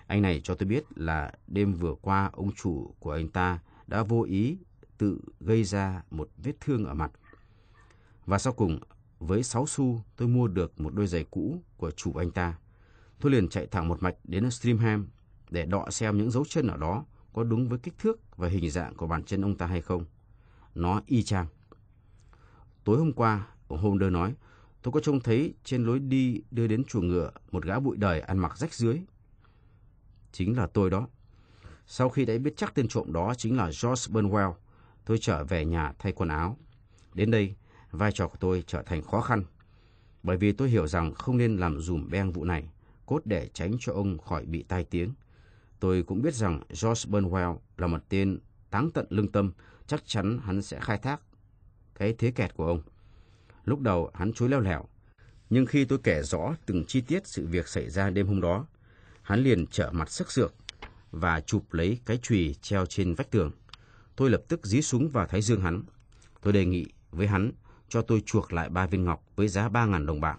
[0.06, 4.02] Anh này cho tôi biết là đêm vừa qua ông chủ của anh ta đã
[4.02, 4.58] vô ý
[4.98, 7.10] tự gây ra một vết thương ở mặt.
[8.26, 8.78] Và sau cùng,
[9.18, 12.58] với 6 xu tôi mua được một đôi giày cũ của chủ anh ta.
[13.20, 15.08] Tôi liền chạy thẳng một mạch đến Streamham
[15.50, 18.70] để đọ xem những dấu chân ở đó có đúng với kích thước và hình
[18.70, 20.04] dạng của bàn chân ông ta hay không.
[20.74, 21.46] Nó y chang.
[22.84, 24.34] Tối hôm qua, ông Holder nói,
[24.82, 28.20] tôi có trông thấy trên lối đi đưa đến chuồng ngựa một gã bụi đời
[28.20, 29.00] ăn mặc rách dưới.
[30.36, 31.08] Chính là tôi đó.
[31.86, 34.54] Sau khi đã biết chắc tên trộm đó chính là George Burnwell,
[35.04, 36.58] tôi trở về nhà thay quần áo.
[37.14, 37.54] Đến đây,
[37.90, 39.44] vai trò của tôi trở thành khó khăn.
[40.22, 42.68] Bởi vì tôi hiểu rằng không nên làm dùm beng vụ này,
[43.06, 45.10] cốt để tránh cho ông khỏi bị tai tiếng.
[45.80, 48.38] Tôi cũng biết rằng George Burnwell là một tên
[48.70, 49.52] táng tận lương tâm,
[49.86, 51.20] chắc chắn hắn sẽ khai thác
[51.94, 52.82] cái thế kẹt của ông.
[53.64, 54.84] Lúc đầu hắn chối leo lẻo,
[55.50, 58.66] nhưng khi tôi kể rõ từng chi tiết sự việc xảy ra đêm hôm đó,
[59.26, 60.54] hắn liền trở mặt sức sược
[61.10, 63.50] và chụp lấy cái chùy treo trên vách tường.
[64.16, 65.82] Tôi lập tức dí súng vào thái dương hắn.
[66.42, 67.52] Tôi đề nghị với hắn
[67.88, 70.38] cho tôi chuộc lại ba viên ngọc với giá ba ngàn đồng bạc.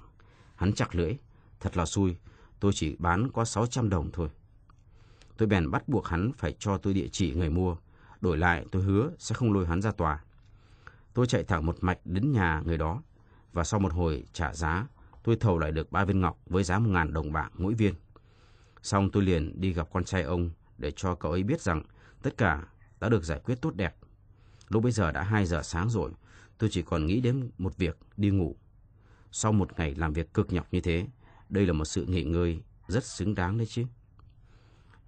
[0.55, 1.13] Hắn chặt lưỡi.
[1.59, 2.17] Thật là xui,
[2.59, 4.29] tôi chỉ bán có 600 đồng thôi.
[5.37, 7.75] Tôi bèn bắt buộc hắn phải cho tôi địa chỉ người mua.
[8.21, 10.23] Đổi lại tôi hứa sẽ không lôi hắn ra tòa.
[11.13, 13.01] Tôi chạy thẳng một mạch đến nhà người đó.
[13.53, 14.87] Và sau một hồi trả giá,
[15.23, 17.93] tôi thầu lại được ba viên ngọc với giá một ngàn đồng bạc mỗi viên.
[18.87, 21.83] Xong tôi liền đi gặp con trai ông để cho cậu ấy biết rằng
[22.21, 22.67] tất cả
[22.99, 23.95] đã được giải quyết tốt đẹp.
[24.69, 26.11] Lúc bây giờ đã 2 giờ sáng rồi,
[26.57, 28.55] tôi chỉ còn nghĩ đến một việc đi ngủ.
[29.31, 31.07] Sau một ngày làm việc cực nhọc như thế,
[31.49, 33.85] đây là một sự nghỉ ngơi rất xứng đáng đấy chứ.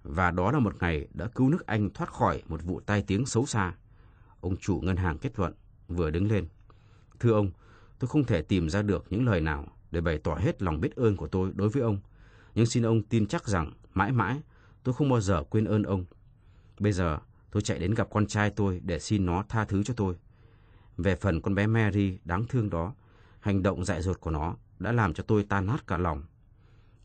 [0.02, 3.26] Và đó là một ngày đã cứu nước Anh thoát khỏi một vụ tai tiếng
[3.26, 3.74] xấu xa.
[4.40, 5.54] Ông chủ ngân hàng kết luận,
[5.88, 6.48] vừa đứng lên.
[7.20, 7.50] Thưa ông,
[7.98, 10.96] tôi không thể tìm ra được những lời nào để bày tỏ hết lòng biết
[10.96, 11.98] ơn của tôi đối với ông.
[12.54, 14.40] Nhưng xin ông tin chắc rằng mãi mãi
[14.82, 16.04] tôi không bao giờ quên ơn ông.
[16.78, 17.18] Bây giờ
[17.50, 20.16] tôi chạy đến gặp con trai tôi để xin nó tha thứ cho tôi.
[20.96, 22.94] Về phần con bé Mary đáng thương đó,
[23.40, 26.22] hành động dại dột của nó đã làm cho tôi tan nát cả lòng.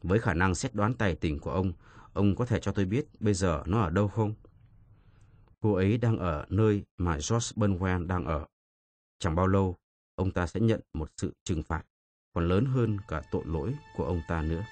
[0.04, 1.74] Với khả năng xét đoán tài tình của ông,
[2.14, 4.34] ông có thể cho tôi biết bây giờ nó ở đâu không?
[5.62, 8.46] Cô ấy đang ở nơi mà George Burnwell đang ở.
[9.20, 9.76] Chẳng bao lâu,
[10.16, 11.86] ông ta sẽ nhận một sự trừng phạt
[12.36, 14.64] còn lớn hơn cả tội lỗi của ông ta nữa.